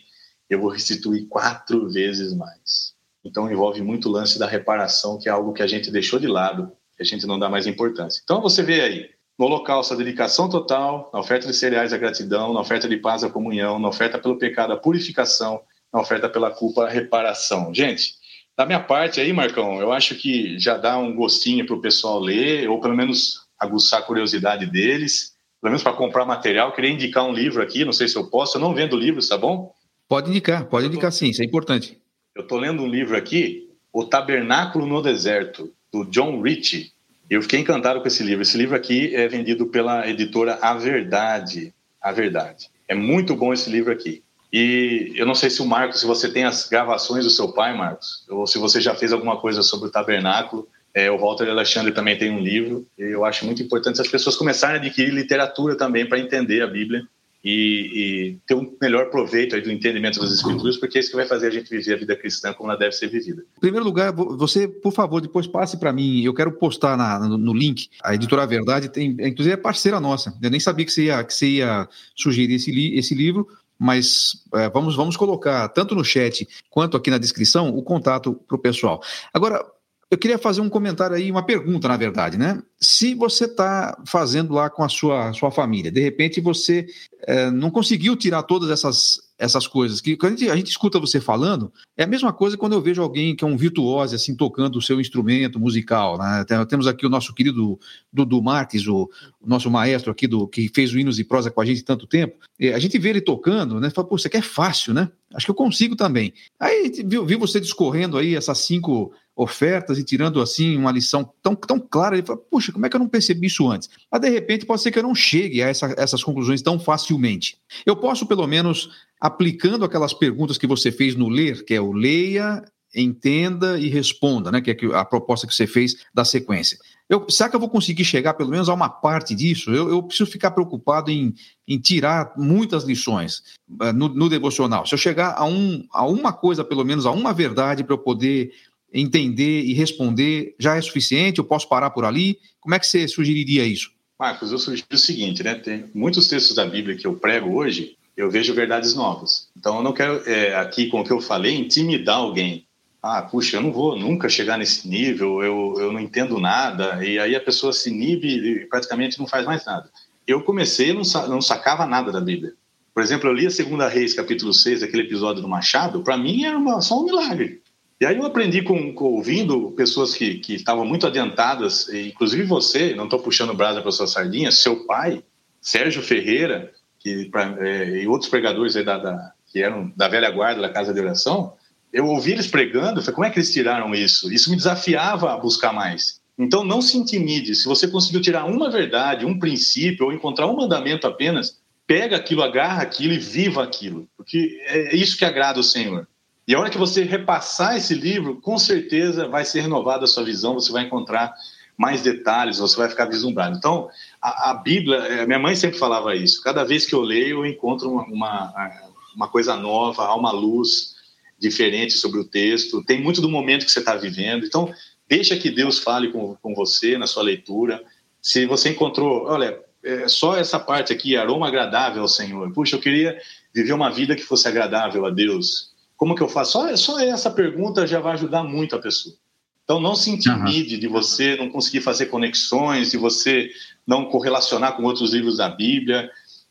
eu 0.49 0.59
vou 0.59 0.69
restituir 0.69 1.27
quatro 1.27 1.89
vezes 1.89 2.33
mais. 2.33 2.93
Então 3.23 3.51
envolve 3.51 3.81
muito 3.81 4.07
o 4.07 4.11
lance 4.11 4.37
da 4.37 4.45
reparação, 4.45 5.17
que 5.17 5.27
é 5.27 5.31
algo 5.31 5.53
que 5.53 5.63
a 5.63 5.67
gente 5.67 5.89
deixou 5.89 6.19
de 6.19 6.27
lado, 6.27 6.71
que 6.95 7.01
a 7.01 7.05
gente 7.05 7.25
não 7.25 7.39
dá 7.39 7.49
mais 7.49 7.65
importância. 7.65 8.21
Então 8.23 8.41
você 8.41 8.61
vê 8.61 8.81
aí, 8.81 9.09
no 9.37 9.45
holocausto 9.45 9.93
a 9.93 9.97
dedicação 9.97 10.47
total, 10.47 11.09
na 11.11 11.19
oferta 11.19 11.47
de 11.47 11.53
cereais 11.53 11.91
a 11.91 11.97
gratidão, 11.97 12.53
na 12.53 12.61
oferta 12.61 12.87
de 12.87 12.97
paz 12.97 13.23
a 13.23 13.29
comunhão, 13.29 13.79
na 13.79 13.89
oferta 13.89 14.19
pelo 14.19 14.37
pecado 14.37 14.73
a 14.73 14.77
purificação, 14.77 15.61
na 15.91 15.99
oferta 15.99 16.29
pela 16.29 16.51
culpa 16.51 16.85
a 16.85 16.89
reparação. 16.89 17.73
Gente, 17.73 18.13
da 18.57 18.65
minha 18.65 18.79
parte 18.79 19.19
aí, 19.19 19.33
Marcão, 19.33 19.79
eu 19.81 19.91
acho 19.91 20.15
que 20.15 20.57
já 20.57 20.77
dá 20.77 20.97
um 20.97 21.13
gostinho 21.13 21.65
para 21.65 21.75
o 21.75 21.81
pessoal 21.81 22.19
ler, 22.19 22.69
ou 22.69 22.79
pelo 22.79 22.95
menos 22.95 23.45
aguçar 23.59 23.99
a 23.99 24.03
curiosidade 24.03 24.65
deles, 24.65 25.33
pelo 25.61 25.71
menos 25.71 25.83
para 25.83 25.93
comprar 25.93 26.25
material. 26.25 26.69
Eu 26.69 26.75
queria 26.75 26.91
indicar 26.91 27.25
um 27.25 27.33
livro 27.33 27.61
aqui, 27.61 27.83
não 27.83 27.93
sei 27.93 28.07
se 28.07 28.15
eu 28.15 28.27
posso, 28.27 28.57
eu 28.57 28.61
não 28.61 28.73
vendo 28.73 28.95
livros, 28.95 29.27
tá 29.27 29.37
bom? 29.37 29.73
Pode 30.07 30.29
indicar, 30.29 30.65
pode 30.65 30.87
indicar 30.87 31.11
sim, 31.11 31.29
isso 31.29 31.41
é 31.41 31.45
importante. 31.45 31.99
Eu 32.35 32.43
estou 32.43 32.57
lendo 32.57 32.83
um 32.83 32.87
livro 32.87 33.17
aqui, 33.17 33.69
O 33.91 34.05
Tabernáculo 34.05 34.85
no 34.85 35.01
Deserto, 35.01 35.73
do 35.91 36.05
John 36.05 36.41
Ritchie. 36.41 36.91
Eu 37.29 37.41
fiquei 37.41 37.59
encantado 37.59 38.01
com 38.01 38.07
esse 38.07 38.21
livro. 38.23 38.43
Esse 38.43 38.57
livro 38.57 38.75
aqui 38.75 39.15
é 39.15 39.27
vendido 39.27 39.65
pela 39.67 40.07
editora 40.07 40.59
A 40.61 40.75
Verdade. 40.75 41.73
A 41.99 42.11
Verdade. 42.11 42.69
É 42.87 42.93
muito 42.93 43.35
bom 43.35 43.51
esse 43.51 43.69
livro 43.69 43.91
aqui. 43.91 44.21
E 44.57 45.11
eu 45.15 45.25
não 45.25 45.35
sei 45.35 45.49
se 45.49 45.61
o 45.61 45.65
Marcos, 45.65 45.99
se 45.99 46.05
você 46.05 46.31
tem 46.31 46.45
as 46.45 46.69
gravações 46.69 47.25
do 47.25 47.29
seu 47.29 47.51
pai, 47.51 47.77
Marcos, 47.77 48.23
ou 48.29 48.47
se 48.47 48.57
você 48.57 48.79
já 48.79 48.95
fez 48.95 49.11
alguma 49.11 49.35
coisa 49.35 49.61
sobre 49.61 49.89
o 49.89 49.91
tabernáculo. 49.91 50.65
É, 50.93 51.11
o 51.11 51.17
Walter 51.17 51.49
Alexandre 51.49 51.91
também 51.91 52.17
tem 52.17 52.31
um 52.31 52.39
livro. 52.39 52.87
E 52.97 53.03
eu 53.03 53.25
acho 53.25 53.45
muito 53.45 53.61
importante 53.61 53.99
as 53.99 54.07
pessoas 54.07 54.37
começarem 54.37 54.77
a 54.77 54.79
adquirir 54.79 55.13
literatura 55.13 55.75
também 55.75 56.07
para 56.07 56.19
entender 56.19 56.61
a 56.61 56.67
Bíblia 56.67 57.05
e, 57.43 58.31
e, 58.31 58.37
ter 58.47 58.55
um 58.55 58.73
melhor 58.81 59.09
proveito 59.09 59.59
do 59.61 59.69
entendimento 59.69 60.21
das 60.21 60.31
Escrituras, 60.31 60.77
porque 60.77 60.97
é 60.97 61.01
isso 61.01 61.09
que 61.09 61.17
vai 61.17 61.27
fazer 61.27 61.47
a 61.47 61.51
gente 61.51 61.69
viver 61.69 61.93
a 61.93 61.97
vida 61.97 62.15
cristã 62.15 62.53
como 62.53 62.71
ela 62.71 62.79
deve 62.79 62.93
ser 62.93 63.07
vivida. 63.07 63.43
Em 63.57 63.59
primeiro 63.59 63.85
lugar, 63.85 64.13
você, 64.13 64.69
por 64.69 64.93
favor, 64.93 65.19
depois 65.19 65.45
passe 65.45 65.77
para 65.77 65.91
mim. 65.91 66.23
Eu 66.23 66.33
quero 66.33 66.53
postar 66.53 66.95
na, 66.95 67.19
no, 67.19 67.37
no, 67.37 67.53
link. 67.53 67.89
A 68.01 68.15
editora 68.15 68.47
Verdade 68.47 68.87
tem, 68.87 69.17
inclusive, 69.19 69.51
é 69.51 69.57
parceira 69.57 69.99
nossa. 69.99 70.33
Eu 70.41 70.49
nem 70.49 70.61
sabia 70.61 70.85
que 70.85 70.93
você 70.93 71.03
ia, 71.03 71.21
que 71.25 71.33
você 71.33 71.45
ia 71.45 71.89
sugerir 72.15 72.55
esse, 72.55 72.71
li, 72.71 72.97
esse 72.97 73.13
livro 73.13 73.45
mas 73.79 74.43
é, 74.53 74.69
vamos, 74.69 74.95
vamos 74.95 75.17
colocar 75.17 75.67
tanto 75.69 75.95
no 75.95 76.03
chat 76.03 76.47
quanto 76.69 76.97
aqui 76.97 77.09
na 77.09 77.17
descrição 77.17 77.69
o 77.69 77.83
contato 77.83 78.33
para 78.47 78.55
o 78.55 78.59
pessoal. 78.59 79.01
Agora, 79.33 79.63
eu 80.09 80.17
queria 80.17 80.37
fazer 80.37 80.61
um 80.61 80.69
comentário 80.69 81.15
aí, 81.15 81.31
uma 81.31 81.45
pergunta, 81.45 81.87
na 81.87 81.97
verdade, 81.97 82.37
né? 82.37 82.61
Se 82.79 83.15
você 83.15 83.45
está 83.45 83.97
fazendo 84.05 84.53
lá 84.53 84.69
com 84.69 84.83
a 84.83 84.89
sua, 84.89 85.33
sua 85.33 85.51
família, 85.51 85.91
de 85.91 85.99
repente 85.99 86.39
você 86.39 86.85
é, 87.21 87.49
não 87.49 87.71
conseguiu 87.71 88.15
tirar 88.15 88.43
todas 88.43 88.69
essas, 88.69 89.19
essas 89.37 89.67
coisas, 89.67 89.99
que 89.99 90.15
quando 90.15 90.33
a 90.33 90.37
gente, 90.37 90.49
a 90.49 90.55
gente, 90.55 90.69
escuta 90.69 90.99
você 90.99 91.19
falando, 91.19 91.71
é 91.97 92.03
a 92.03 92.07
mesma 92.07 92.31
coisa 92.31 92.57
quando 92.57 92.73
eu 92.73 92.81
vejo 92.81 93.01
alguém 93.01 93.35
que 93.35 93.43
é 93.43 93.47
um 93.47 93.57
virtuoso, 93.57 94.15
assim, 94.15 94.35
tocando 94.35 94.77
o 94.77 94.81
seu 94.81 94.99
instrumento 94.99 95.59
musical, 95.59 96.17
né? 96.17 96.45
Temos 96.67 96.87
aqui 96.87 97.05
o 97.05 97.09
nosso 97.09 97.33
querido 97.33 97.77
Dudu 98.11 98.41
Marques, 98.41 98.87
o, 98.87 99.09
o, 99.41 99.47
nosso 99.47 99.69
maestro 99.69 100.11
aqui, 100.11 100.27
do 100.27 100.47
que 100.47 100.69
fez 100.73 100.93
o 100.93 100.99
Hinos 100.99 101.19
e 101.19 101.23
Prosa 101.23 101.51
com 101.51 101.59
a 101.59 101.65
gente 101.65 101.83
tanto 101.83 102.07
tempo, 102.07 102.37
a 102.73 102.79
gente 102.79 102.97
vê 102.97 103.09
ele 103.09 103.21
tocando, 103.21 103.79
né? 103.79 103.89
Fala, 103.89 104.07
pô, 104.07 104.15
isso 104.15 104.27
aqui 104.27 104.37
é 104.37 104.41
fácil, 104.41 104.93
né? 104.93 105.09
Acho 105.33 105.47
que 105.47 105.51
eu 105.51 105.55
consigo 105.55 105.95
também. 105.95 106.33
Aí 106.57 107.03
viu, 107.05 107.25
viu 107.25 107.37
você 107.37 107.59
discorrendo 107.59 108.17
aí 108.17 108.35
essas 108.35 108.59
cinco 108.59 109.11
ofertas 109.35 109.97
e 109.97 110.03
tirando 110.03 110.41
assim 110.41 110.77
uma 110.77 110.91
lição 110.91 111.29
tão, 111.43 111.53
tão 111.55 111.79
clara, 111.79 112.15
ele 112.15 112.25
fala, 112.25 112.39
puxa, 112.39 112.71
como 112.71 112.85
é 112.85 112.89
que 112.89 112.95
eu 112.95 112.99
não 112.99 113.09
percebi 113.09 113.47
isso 113.47 113.69
antes? 113.69 113.89
Mas 114.09 114.21
de 114.21 114.29
repente 114.29 114.65
pode 114.65 114.81
ser 114.81 114.91
que 114.91 114.99
eu 114.99 115.03
não 115.03 115.13
chegue 115.13 115.61
a 115.61 115.67
essa, 115.67 115.93
essas 115.97 116.23
conclusões 116.23 116.61
tão 116.61 116.79
facilmente. 116.79 117.57
Eu 117.85 117.95
posso, 117.95 118.25
pelo 118.25 118.47
menos, 118.47 118.89
aplicando 119.19 119.83
aquelas 119.83 120.13
perguntas 120.13 120.57
que 120.57 120.67
você 120.67 120.91
fez 120.91 121.15
no 121.15 121.27
ler, 121.27 121.65
que 121.65 121.73
é 121.73 121.81
o 121.81 121.91
leia, 121.91 122.63
entenda 122.95 123.77
e 123.77 123.89
responda, 123.89 124.51
né? 124.51 124.61
Que 124.61 124.71
é 124.71 124.95
a 124.95 125.03
proposta 125.03 125.45
que 125.45 125.53
você 125.53 125.67
fez 125.67 125.95
da 126.13 126.23
sequência. 126.23 126.77
Eu, 127.09 127.29
será 127.29 127.49
que 127.49 127.55
eu 127.55 127.59
vou 127.59 127.69
conseguir 127.69 128.05
chegar 128.05 128.33
pelo 128.33 128.49
menos 128.49 128.69
a 128.69 128.73
uma 128.73 128.89
parte 128.89 129.35
disso? 129.35 129.71
Eu, 129.71 129.89
eu 129.89 130.01
preciso 130.01 130.31
ficar 130.31 130.51
preocupado 130.51 131.11
em, 131.11 131.33
em 131.67 131.77
tirar 131.77 132.33
muitas 132.37 132.83
lições 132.83 133.43
uh, 133.69 133.91
no, 133.93 134.07
no, 134.09 134.29
devocional. 134.29 134.85
Se 134.85 134.93
eu 134.93 134.97
chegar 134.97 135.35
a, 135.37 135.45
um, 135.45 135.85
a 135.91 136.05
uma 136.07 136.31
coisa, 136.31 136.63
pelo 136.63 136.85
menos 136.85 137.05
a 137.05 137.11
uma 137.11 137.33
verdade, 137.33 137.83
para 137.83 137.93
eu 137.93 137.99
poder 137.99 138.51
entender 138.99 139.63
e 139.63 139.73
responder 139.73 140.55
já 140.59 140.75
é 140.75 140.81
suficiente? 140.81 141.39
Eu 141.39 141.45
posso 141.45 141.67
parar 141.67 141.89
por 141.89 142.05
ali? 142.05 142.39
Como 142.59 142.73
é 142.73 142.79
que 142.79 142.87
você 142.87 143.07
sugeriria 143.07 143.65
isso? 143.65 143.91
Marcos, 144.17 144.51
eu 144.51 144.57
sugiro 144.57 144.87
o 144.91 144.97
seguinte, 144.97 145.43
né? 145.43 145.55
Tem 145.55 145.85
muitos 145.93 146.27
textos 146.27 146.55
da 146.55 146.65
Bíblia 146.65 146.95
que 146.95 147.05
eu 147.05 147.15
prego 147.15 147.53
hoje, 147.53 147.97
eu 148.15 148.31
vejo 148.31 148.53
verdades 148.53 148.95
novas. 148.95 149.49
Então, 149.57 149.77
eu 149.77 149.83
não 149.83 149.91
quero, 149.91 150.23
é, 150.25 150.55
aqui 150.55 150.87
com 150.87 151.01
o 151.01 151.03
que 151.03 151.11
eu 151.11 151.19
falei, 151.19 151.55
intimidar 151.55 152.15
alguém. 152.15 152.65
Ah, 153.03 153.21
puxa, 153.21 153.57
eu 153.57 153.61
não 153.61 153.71
vou 153.71 153.99
nunca 153.99 154.29
chegar 154.29 154.57
nesse 154.57 154.87
nível, 154.87 155.43
eu, 155.43 155.75
eu 155.77 155.91
não 155.91 155.99
entendo 155.99 156.39
nada, 156.39 157.05
e 157.05 157.19
aí 157.19 157.35
a 157.35 157.41
pessoa 157.41 157.73
se 157.73 157.89
inibe 157.89 158.27
e 158.27 158.65
praticamente 158.65 159.19
não 159.19 159.27
faz 159.27 159.45
mais 159.45 159.65
nada. 159.65 159.91
Eu 160.25 160.41
comecei, 160.41 160.91
não, 160.93 161.03
não 161.27 161.41
sacava 161.41 161.85
nada 161.85 162.11
da 162.11 162.21
Bíblia. 162.21 162.53
Por 162.93 163.03
exemplo, 163.03 163.29
eu 163.29 163.33
li 163.33 163.45
a 163.45 163.51
Segunda 163.51 163.89
Reis, 163.89 164.13
capítulo 164.13 164.53
6, 164.53 164.81
aquele 164.81 165.03
episódio 165.03 165.41
do 165.41 165.47
Machado, 165.49 166.01
para 166.01 166.17
mim 166.17 166.45
era 166.45 166.57
uma, 166.57 166.79
só 166.79 166.99
um 166.99 167.05
milagre. 167.05 167.61
E 167.99 168.05
aí 168.05 168.17
eu 168.17 168.25
aprendi 168.25 168.61
com, 168.61 168.93
com 168.93 169.05
ouvindo 169.05 169.71
pessoas 169.71 170.13
que, 170.13 170.35
que 170.39 170.55
estavam 170.55 170.85
muito 170.85 171.07
adiantadas, 171.07 171.87
inclusive 171.89 172.43
você, 172.43 172.93
não 172.93 173.05
estou 173.05 173.19
puxando 173.19 173.53
brasa 173.53 173.81
para 173.81 173.91
sua 173.91 174.05
sardinha, 174.05 174.51
seu 174.51 174.85
pai, 174.85 175.23
Sérgio 175.61 176.03
Ferreira, 176.03 176.73
que, 176.99 177.29
pra, 177.29 177.55
é, 177.59 178.01
e 178.03 178.07
outros 178.07 178.29
pregadores 178.29 178.73
da, 178.73 178.97
da, 178.97 179.31
que 179.47 179.61
eram 179.61 179.93
da 179.95 180.09
velha 180.09 180.29
guarda 180.29 180.61
da 180.61 180.69
Casa 180.69 180.93
de 180.93 180.99
Oração, 180.99 181.53
eu 181.93 182.07
ouvi 182.07 182.33
eles 182.33 182.47
pregando, 182.47 183.01
falei, 183.01 183.15
como 183.15 183.25
é 183.25 183.29
que 183.29 183.39
eles 183.39 183.53
tiraram 183.53 183.95
isso? 183.95 184.31
Isso 184.33 184.49
me 184.49 184.57
desafiava 184.57 185.33
a 185.33 185.37
buscar 185.37 185.71
mais. 185.71 186.19
Então 186.37 186.65
não 186.65 186.81
se 186.81 186.97
intimide, 186.97 187.55
se 187.55 187.65
você 187.65 187.87
conseguiu 187.87 188.19
tirar 188.19 188.43
uma 188.43 188.69
verdade, 188.69 189.25
um 189.25 189.39
princípio, 189.39 190.07
ou 190.07 190.11
encontrar 190.11 190.47
um 190.47 190.57
mandamento 190.57 191.07
apenas, 191.07 191.61
pega 191.87 192.17
aquilo, 192.17 192.43
agarra 192.43 192.81
aquilo 192.81 193.13
e 193.13 193.19
viva 193.19 193.63
aquilo, 193.63 194.09
porque 194.17 194.59
é 194.65 194.93
isso 194.93 195.17
que 195.17 195.23
agrada 195.23 195.61
o 195.61 195.63
Senhor. 195.63 196.05
E 196.47 196.53
a 196.53 196.59
hora 196.59 196.69
que 196.69 196.77
você 196.77 197.03
repassar 197.03 197.75
esse 197.75 197.93
livro, 197.93 198.39
com 198.39 198.57
certeza 198.57 199.27
vai 199.27 199.43
ser 199.45 199.61
renovada 199.61 200.05
a 200.05 200.07
sua 200.07 200.23
visão, 200.23 200.53
você 200.53 200.71
vai 200.71 200.83
encontrar 200.83 201.33
mais 201.77 202.01
detalhes, 202.01 202.59
você 202.59 202.77
vai 202.77 202.87
ficar 202.87 203.05
vislumbrado. 203.05 203.57
Então, 203.57 203.89
a, 204.21 204.51
a 204.51 204.53
Bíblia, 204.53 204.97
é, 204.97 205.25
minha 205.25 205.39
mãe 205.39 205.55
sempre 205.55 205.77
falava 205.77 206.15
isso, 206.15 206.41
cada 206.41 206.63
vez 206.63 206.85
que 206.85 206.93
eu 206.93 207.01
leio, 207.01 207.39
eu 207.39 207.45
encontro 207.45 207.89
uma, 207.89 208.03
uma, 208.03 208.71
uma 209.15 209.27
coisa 209.27 209.55
nova, 209.55 210.05
há 210.05 210.15
uma 210.15 210.31
luz, 210.31 210.95
diferente 211.37 211.93
sobre 211.93 212.19
o 212.19 212.25
texto, 212.25 212.83
tem 212.83 213.01
muito 213.01 213.21
do 213.21 213.29
momento 213.29 213.65
que 213.65 213.71
você 213.71 213.79
está 213.79 213.95
vivendo. 213.95 214.45
Então, 214.45 214.73
deixa 215.07 215.35
que 215.35 215.49
Deus 215.49 215.79
fale 215.79 216.11
com, 216.11 216.35
com 216.35 216.55
você 216.55 216.97
na 216.97 217.07
sua 217.07 217.23
leitura. 217.23 217.83
Se 218.21 218.45
você 218.45 218.69
encontrou, 218.69 219.25
olha, 219.25 219.59
é 219.83 220.07
só 220.07 220.35
essa 220.35 220.59
parte 220.59 220.91
aqui, 220.91 221.15
aroma 221.15 221.47
agradável 221.47 222.01
ao 222.01 222.07
Senhor. 222.07 222.51
Puxa, 222.53 222.75
eu 222.75 222.81
queria 222.81 223.19
viver 223.53 223.73
uma 223.73 223.91
vida 223.91 224.15
que 224.15 224.23
fosse 224.23 224.47
agradável 224.47 225.05
a 225.05 225.09
Deus. 225.09 225.74
Como 225.95 226.15
que 226.15 226.21
eu 226.21 226.29
faço? 226.29 226.53
Só, 226.53 226.75
só 226.75 226.99
essa 226.99 227.31
pergunta 227.31 227.87
já 227.87 227.99
vai 227.99 228.13
ajudar 228.13 228.43
muito 228.43 228.75
a 228.75 228.79
pessoa. 228.79 229.15
Então, 229.63 229.79
não 229.79 229.95
se 229.95 230.11
intimide 230.11 230.75
uhum. 230.75 230.79
de 230.79 230.87
você 230.87 231.35
não 231.37 231.49
conseguir 231.49 231.81
fazer 231.81 232.07
conexões, 232.07 232.91
de 232.91 232.97
você 232.97 233.49
não 233.85 234.05
correlacionar 234.05 234.75
com 234.75 234.83
outros 234.83 235.13
livros 235.13 235.37
da 235.37 235.49
Bíblia, 235.49 236.03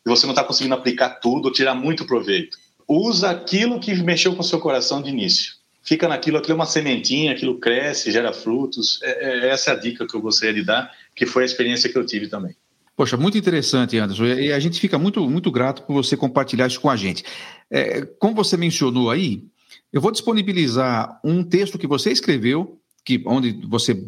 de 0.04 0.10
você 0.10 0.26
não 0.26 0.32
estar 0.32 0.42
tá 0.42 0.48
conseguindo 0.48 0.74
aplicar 0.74 1.20
tudo, 1.20 1.52
tirar 1.52 1.74
muito 1.74 2.04
proveito 2.06 2.58
usa 2.88 3.30
aquilo 3.30 3.80
que 3.80 3.94
mexeu 3.94 4.34
com 4.34 4.40
o 4.40 4.44
seu 4.44 4.58
coração 4.58 5.02
de 5.02 5.10
início. 5.10 5.54
Fica 5.82 6.08
naquilo, 6.08 6.38
aquilo 6.38 6.52
é 6.52 6.56
uma 6.56 6.66
sementinha, 6.66 7.32
aquilo 7.32 7.58
cresce, 7.58 8.10
gera 8.10 8.32
frutos. 8.32 9.00
É, 9.02 9.48
é, 9.48 9.48
essa 9.50 9.70
é 9.70 9.74
a 9.74 9.76
dica 9.76 10.06
que 10.06 10.14
eu 10.14 10.20
gostaria 10.20 10.54
de 10.54 10.62
dar, 10.62 10.90
que 11.14 11.26
foi 11.26 11.42
a 11.42 11.46
experiência 11.46 11.90
que 11.90 11.98
eu 11.98 12.06
tive 12.06 12.28
também. 12.28 12.56
Poxa, 12.96 13.16
muito 13.16 13.36
interessante, 13.36 13.98
Anderson. 13.98 14.24
E 14.26 14.52
a 14.52 14.60
gente 14.60 14.78
fica 14.78 14.98
muito, 14.98 15.28
muito 15.28 15.50
grato 15.50 15.82
por 15.82 15.94
você 15.94 16.16
compartilhar 16.16 16.66
isso 16.66 16.80
com 16.80 16.88
a 16.88 16.96
gente. 16.96 17.24
É, 17.70 18.02
como 18.18 18.34
você 18.34 18.56
mencionou 18.56 19.10
aí, 19.10 19.44
eu 19.92 20.00
vou 20.00 20.12
disponibilizar 20.12 21.20
um 21.24 21.42
texto 21.42 21.78
que 21.78 21.86
você 21.86 22.12
escreveu, 22.12 22.80
que 23.04 23.22
onde 23.26 23.60
você 23.68 24.02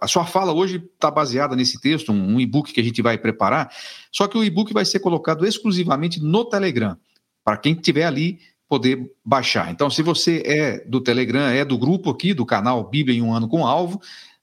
a 0.00 0.06
sua 0.06 0.24
fala 0.24 0.52
hoje 0.52 0.76
está 0.94 1.10
baseada 1.10 1.56
nesse 1.56 1.80
texto, 1.80 2.12
um, 2.12 2.34
um 2.34 2.40
e-book 2.40 2.72
que 2.72 2.80
a 2.80 2.84
gente 2.84 3.00
vai 3.00 3.16
preparar. 3.16 3.70
Só 4.12 4.28
que 4.28 4.36
o 4.36 4.44
e-book 4.44 4.72
vai 4.72 4.84
ser 4.84 5.00
colocado 5.00 5.46
exclusivamente 5.46 6.20
no 6.22 6.44
Telegram 6.44 6.96
para 7.42 7.56
quem 7.56 7.72
estiver 7.72 8.04
ali 8.04 8.38
poder 8.68 9.10
baixar. 9.24 9.70
Então, 9.70 9.90
se 9.90 10.02
você 10.02 10.42
é 10.46 10.84
do 10.86 11.00
Telegram, 11.00 11.48
é 11.48 11.64
do 11.64 11.76
grupo 11.76 12.08
aqui, 12.08 12.32
do 12.32 12.46
canal 12.46 12.88
Bíblia 12.88 13.18
em 13.18 13.20
um 13.20 13.34
ano 13.34 13.48
com 13.48 13.66
alvo, 13.66 14.00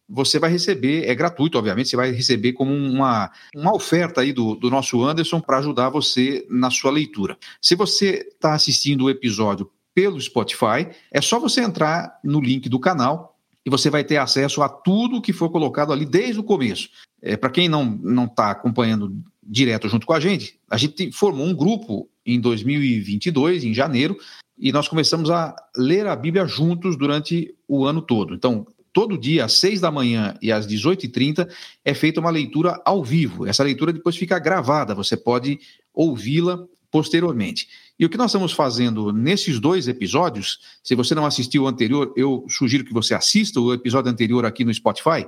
você 0.09 0.39
vai 0.39 0.49
receber, 0.49 1.07
é 1.07 1.13
gratuito, 1.13 1.57
obviamente, 1.57 1.89
você 1.89 1.95
vai 1.95 2.11
receber 2.11 2.53
como 2.53 2.73
uma, 2.73 3.31
uma 3.55 3.75
oferta 3.75 4.21
aí 4.21 4.33
do, 4.33 4.55
do 4.55 4.69
nosso 4.69 5.03
Anderson 5.03 5.39
para 5.39 5.59
ajudar 5.59 5.89
você 5.89 6.45
na 6.49 6.71
sua 6.71 6.89
leitura. 6.89 7.37
Se 7.61 7.75
você 7.75 8.27
está 8.31 8.53
assistindo 8.53 9.05
o 9.05 9.09
episódio 9.09 9.69
pelo 9.93 10.19
Spotify, 10.19 10.87
é 11.11 11.21
só 11.21 11.39
você 11.39 11.61
entrar 11.61 12.19
no 12.23 12.41
link 12.41 12.67
do 12.67 12.79
canal 12.79 13.37
e 13.65 13.69
você 13.69 13.89
vai 13.89 14.03
ter 14.03 14.17
acesso 14.17 14.63
a 14.63 14.69
tudo 14.69 15.21
que 15.21 15.33
for 15.33 15.49
colocado 15.49 15.93
ali 15.93 16.05
desde 16.05 16.39
o 16.39 16.43
começo. 16.43 16.89
É, 17.21 17.37
para 17.37 17.49
quem 17.49 17.69
não 17.69 18.25
está 18.25 18.49
acompanhando 18.49 19.15
direto 19.43 19.89
junto 19.89 20.07
com 20.07 20.13
a 20.13 20.19
gente, 20.19 20.59
a 20.69 20.77
gente 20.77 21.11
formou 21.11 21.45
um 21.45 21.53
grupo 21.53 22.09
em 22.25 22.39
2022, 22.39 23.63
em 23.63 23.73
janeiro, 23.73 24.17
e 24.57 24.71
nós 24.71 24.87
começamos 24.87 25.29
a 25.29 25.55
ler 25.75 26.07
a 26.07 26.15
Bíblia 26.15 26.45
juntos 26.45 26.97
durante 26.97 27.53
o 27.67 27.85
ano 27.85 28.01
todo. 28.01 28.33
Então, 28.33 28.67
todo 28.93 29.17
dia, 29.17 29.45
às 29.45 29.53
6 29.53 29.81
da 29.81 29.91
manhã 29.91 30.35
e 30.41 30.51
às 30.51 30.67
18h30, 30.67 31.47
é 31.83 31.93
feita 31.93 32.19
uma 32.19 32.29
leitura 32.29 32.81
ao 32.85 33.03
vivo. 33.03 33.45
Essa 33.45 33.63
leitura 33.63 33.93
depois 33.93 34.15
fica 34.15 34.39
gravada, 34.39 34.95
você 34.95 35.15
pode 35.15 35.59
ouvi-la 35.93 36.63
posteriormente. 36.91 37.67
E 37.99 38.05
o 38.05 38.09
que 38.09 38.17
nós 38.17 38.31
estamos 38.31 38.51
fazendo 38.51 39.11
nesses 39.13 39.59
dois 39.59 39.87
episódios, 39.87 40.59
se 40.83 40.95
você 40.95 41.13
não 41.13 41.25
assistiu 41.25 41.63
o 41.63 41.67
anterior, 41.67 42.11
eu 42.15 42.45
sugiro 42.49 42.83
que 42.83 42.93
você 42.93 43.13
assista 43.13 43.59
o 43.59 43.73
episódio 43.73 44.11
anterior 44.11 44.45
aqui 44.45 44.63
no 44.63 44.73
Spotify 44.73 45.25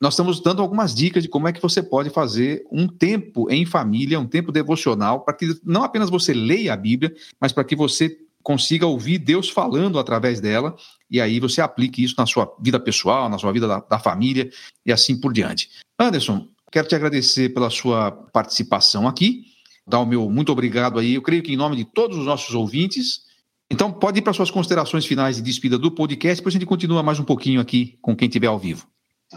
nós 0.00 0.12
estamos 0.12 0.40
dando 0.40 0.60
algumas 0.60 0.94
dicas 0.94 1.22
de 1.22 1.28
como 1.28 1.48
é 1.48 1.52
que 1.52 1.62
você 1.62 1.82
pode 1.82 2.10
fazer 2.10 2.64
um 2.70 2.86
tempo 2.86 3.50
em 3.50 3.64
família, 3.64 4.20
um 4.20 4.26
tempo 4.26 4.52
devocional, 4.52 5.20
para 5.20 5.34
que 5.34 5.58
não 5.64 5.82
apenas 5.82 6.10
você 6.10 6.34
leia 6.34 6.74
a 6.74 6.76
Bíblia, 6.76 7.14
mas 7.40 7.52
para 7.52 7.64
que 7.64 7.74
você 7.74 8.16
consiga 8.42 8.86
ouvir 8.86 9.18
Deus 9.18 9.48
falando 9.48 9.98
através 9.98 10.38
dela, 10.38 10.76
e 11.10 11.20
aí 11.20 11.38
você 11.40 11.60
aplique 11.60 12.02
isso 12.02 12.14
na 12.18 12.26
sua 12.26 12.52
vida 12.60 12.78
pessoal, 12.80 13.28
na 13.28 13.38
sua 13.38 13.52
vida 13.52 13.66
da, 13.66 13.80
da 13.80 13.98
família 13.98 14.50
e 14.84 14.92
assim 14.92 15.18
por 15.18 15.32
diante. 15.32 15.70
Anderson, 15.98 16.46
quero 16.70 16.88
te 16.88 16.94
agradecer 16.94 17.54
pela 17.54 17.70
sua 17.70 18.10
participação 18.10 19.06
aqui, 19.06 19.44
dar 19.86 20.00
o 20.00 20.06
meu 20.06 20.28
muito 20.28 20.52
obrigado 20.52 20.98
aí, 20.98 21.14
eu 21.14 21.22
creio 21.22 21.42
que 21.42 21.52
em 21.52 21.56
nome 21.56 21.76
de 21.76 21.84
todos 21.84 22.18
os 22.18 22.26
nossos 22.26 22.54
ouvintes. 22.54 23.24
Então, 23.70 23.90
pode 23.90 24.20
ir 24.20 24.22
para 24.22 24.32
suas 24.32 24.50
considerações 24.50 25.04
finais 25.04 25.36
de 25.36 25.42
despida 25.42 25.76
do 25.76 25.90
podcast, 25.90 26.36
depois 26.36 26.54
a 26.54 26.58
gente 26.58 26.66
continua 26.66 27.02
mais 27.02 27.18
um 27.18 27.24
pouquinho 27.24 27.60
aqui 27.60 27.98
com 28.00 28.14
quem 28.14 28.28
estiver 28.28 28.46
ao 28.46 28.58
vivo. 28.58 28.86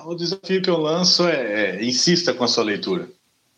O 0.05 0.13
desafio 0.13 0.62
que 0.62 0.69
eu 0.69 0.77
lanço 0.77 1.27
é, 1.27 1.77
é, 1.77 1.84
insista 1.84 2.34
com 2.34 2.43
a 2.43 2.47
sua 2.47 2.63
leitura. 2.63 3.10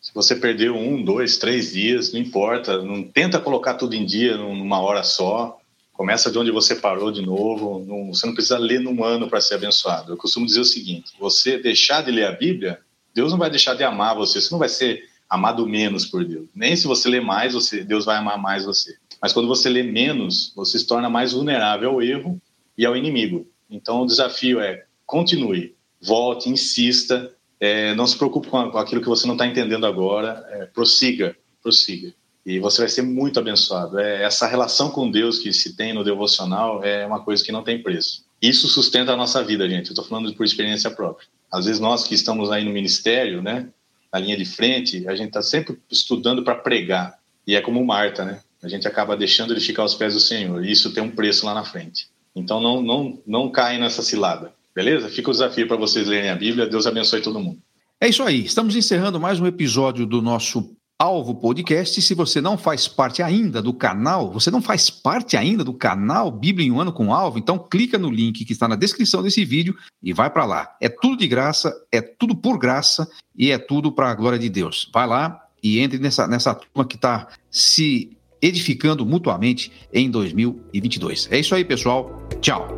Se 0.01 0.13
você 0.13 0.35
perdeu 0.35 0.75
um, 0.75 1.03
dois, 1.03 1.37
três 1.37 1.73
dias, 1.73 2.11
não 2.13 2.19
importa, 2.19 2.81
não 2.81 3.03
tenta 3.03 3.39
colocar 3.39 3.75
tudo 3.75 3.93
em 3.93 4.05
dia 4.05 4.37
numa 4.37 4.79
hora 4.79 5.03
só. 5.03 5.60
Começa 6.01 6.31
de 6.31 6.39
onde 6.39 6.49
você 6.49 6.73
parou 6.73 7.11
de 7.11 7.21
novo. 7.21 7.85
Não, 7.85 8.11
você 8.11 8.25
não 8.25 8.33
precisa 8.33 8.57
ler 8.57 8.79
num 8.79 9.03
ano 9.03 9.29
para 9.29 9.39
ser 9.39 9.53
abençoado. 9.53 10.11
Eu 10.11 10.17
costumo 10.17 10.47
dizer 10.47 10.59
o 10.59 10.65
seguinte: 10.65 11.11
você 11.19 11.59
deixar 11.59 12.01
de 12.01 12.09
ler 12.09 12.25
a 12.25 12.31
Bíblia, 12.31 12.79
Deus 13.13 13.31
não 13.31 13.37
vai 13.37 13.51
deixar 13.51 13.75
de 13.75 13.83
amar 13.83 14.15
você. 14.15 14.41
Você 14.41 14.51
não 14.51 14.57
vai 14.57 14.67
ser 14.67 15.03
amado 15.29 15.63
menos 15.67 16.03
por 16.03 16.25
Deus. 16.25 16.47
Nem 16.55 16.75
se 16.75 16.87
você 16.87 17.07
ler 17.07 17.21
mais, 17.21 17.53
você, 17.53 17.83
Deus 17.83 18.03
vai 18.03 18.17
amar 18.17 18.39
mais 18.39 18.65
você. 18.65 18.95
Mas 19.21 19.31
quando 19.31 19.47
você 19.47 19.69
lê 19.69 19.83
menos, 19.83 20.51
você 20.55 20.79
se 20.79 20.87
torna 20.87 21.07
mais 21.07 21.33
vulnerável 21.33 21.91
ao 21.91 22.01
erro 22.01 22.41
e 22.75 22.83
ao 22.83 22.97
inimigo. 22.97 23.47
Então 23.69 24.01
o 24.01 24.07
desafio 24.07 24.59
é 24.59 24.85
continue 25.05 25.75
volte, 26.01 26.49
insista, 26.49 27.31
é, 27.59 27.93
não 27.93 28.07
se 28.07 28.17
preocupe 28.17 28.47
com, 28.47 28.57
aquilo 28.57 29.01
que 29.01 29.07
você 29.07 29.27
não 29.27 29.35
está 29.35 29.45
entendendo 29.45 29.85
agora, 29.85 30.43
é, 30.49 30.65
prossiga, 30.65 31.37
prossiga. 31.61 32.11
E 32.45 32.59
você 32.59 32.81
vai 32.81 32.89
ser 32.89 33.03
muito 33.03 33.39
abençoado. 33.39 33.99
É, 33.99 34.23
essa 34.23 34.47
relação 34.47 34.89
com 34.89 35.09
Deus 35.09 35.39
que 35.39 35.53
se 35.53 35.75
tem 35.75 35.93
no 35.93 36.03
devocional 36.03 36.83
é 36.83 37.05
uma 37.05 37.23
coisa 37.23 37.43
que 37.43 37.51
não 37.51 37.63
tem 37.63 37.81
preço. 37.81 38.25
Isso 38.41 38.67
sustenta 38.67 39.13
a 39.13 39.17
nossa 39.17 39.43
vida, 39.43 39.69
gente. 39.69 39.87
Eu 39.87 39.91
estou 39.91 40.05
falando 40.05 40.33
por 40.33 40.43
experiência 40.43 40.89
própria. 40.89 41.27
Às 41.51 41.65
vezes 41.65 41.79
nós 41.79 42.03
que 42.03 42.15
estamos 42.15 42.49
aí 42.49 42.65
no 42.65 42.71
ministério, 42.71 43.41
né, 43.41 43.67
na 44.11 44.19
linha 44.19 44.35
de 44.35 44.45
frente, 44.45 45.07
a 45.07 45.15
gente 45.15 45.27
está 45.27 45.41
sempre 45.41 45.77
estudando 45.89 46.43
para 46.43 46.55
pregar. 46.55 47.19
E 47.45 47.55
é 47.55 47.61
como 47.61 47.85
Marta, 47.85 48.25
né? 48.25 48.39
A 48.63 48.67
gente 48.67 48.87
acaba 48.87 49.15
deixando 49.17 49.53
de 49.53 49.61
ficar 49.61 49.83
aos 49.83 49.95
pés 49.95 50.13
do 50.13 50.19
Senhor. 50.19 50.63
E 50.63 50.71
isso 50.71 50.93
tem 50.93 51.03
um 51.03 51.11
preço 51.11 51.45
lá 51.45 51.53
na 51.53 51.63
frente. 51.63 52.07
Então 52.35 52.59
não, 52.59 52.81
não, 52.81 53.19
não 53.25 53.51
caia 53.51 53.79
nessa 53.79 54.01
cilada. 54.01 54.53
Beleza? 54.73 55.09
Fica 55.09 55.29
o 55.29 55.33
desafio 55.33 55.67
para 55.67 55.77
vocês 55.77 56.07
lerem 56.07 56.29
a 56.29 56.35
Bíblia. 56.35 56.67
Deus 56.67 56.87
abençoe 56.87 57.21
todo 57.21 57.39
mundo. 57.39 57.59
É 57.99 58.07
isso 58.07 58.23
aí. 58.23 58.45
Estamos 58.45 58.75
encerrando 58.75 59.19
mais 59.19 59.39
um 59.39 59.45
episódio 59.45 60.05
do 60.05 60.21
nosso 60.21 60.75
Alvo 61.01 61.33
Podcast. 61.33 61.99
Se 61.99 62.13
você 62.13 62.39
não 62.39 62.55
faz 62.55 62.87
parte 62.87 63.23
ainda 63.23 63.59
do 63.59 63.73
canal, 63.73 64.31
você 64.31 64.51
não 64.51 64.61
faz 64.61 64.91
parte 64.91 65.35
ainda 65.35 65.63
do 65.63 65.73
canal 65.73 66.29
Bíblia 66.29 66.67
em 66.67 66.71
um 66.71 66.79
ano 66.79 66.93
com 66.93 67.11
Alvo, 67.11 67.39
então 67.39 67.57
clica 67.57 67.97
no 67.97 68.11
link 68.11 68.45
que 68.45 68.53
está 68.53 68.67
na 68.67 68.75
descrição 68.75 69.23
desse 69.23 69.43
vídeo 69.43 69.75
e 70.03 70.13
vai 70.13 70.29
para 70.29 70.45
lá. 70.45 70.75
É 70.79 70.87
tudo 70.87 71.17
de 71.17 71.27
graça, 71.27 71.75
é 71.91 72.01
tudo 72.01 72.35
por 72.35 72.59
graça 72.59 73.09
e 73.35 73.49
é 73.49 73.57
tudo 73.57 73.91
para 73.91 74.11
a 74.11 74.13
glória 74.13 74.37
de 74.37 74.47
Deus. 74.47 74.91
Vai 74.93 75.07
lá 75.07 75.43
e 75.63 75.79
entre 75.79 75.97
nessa, 75.97 76.27
nessa 76.27 76.53
turma 76.53 76.85
que 76.87 76.97
está 76.97 77.29
se 77.49 78.15
edificando 78.39 79.03
mutuamente 79.03 79.71
em 79.91 80.07
2022. 80.07 81.29
É 81.31 81.39
isso 81.39 81.55
aí, 81.55 81.65
pessoal. 81.65 82.21
Tchau. 82.41 82.77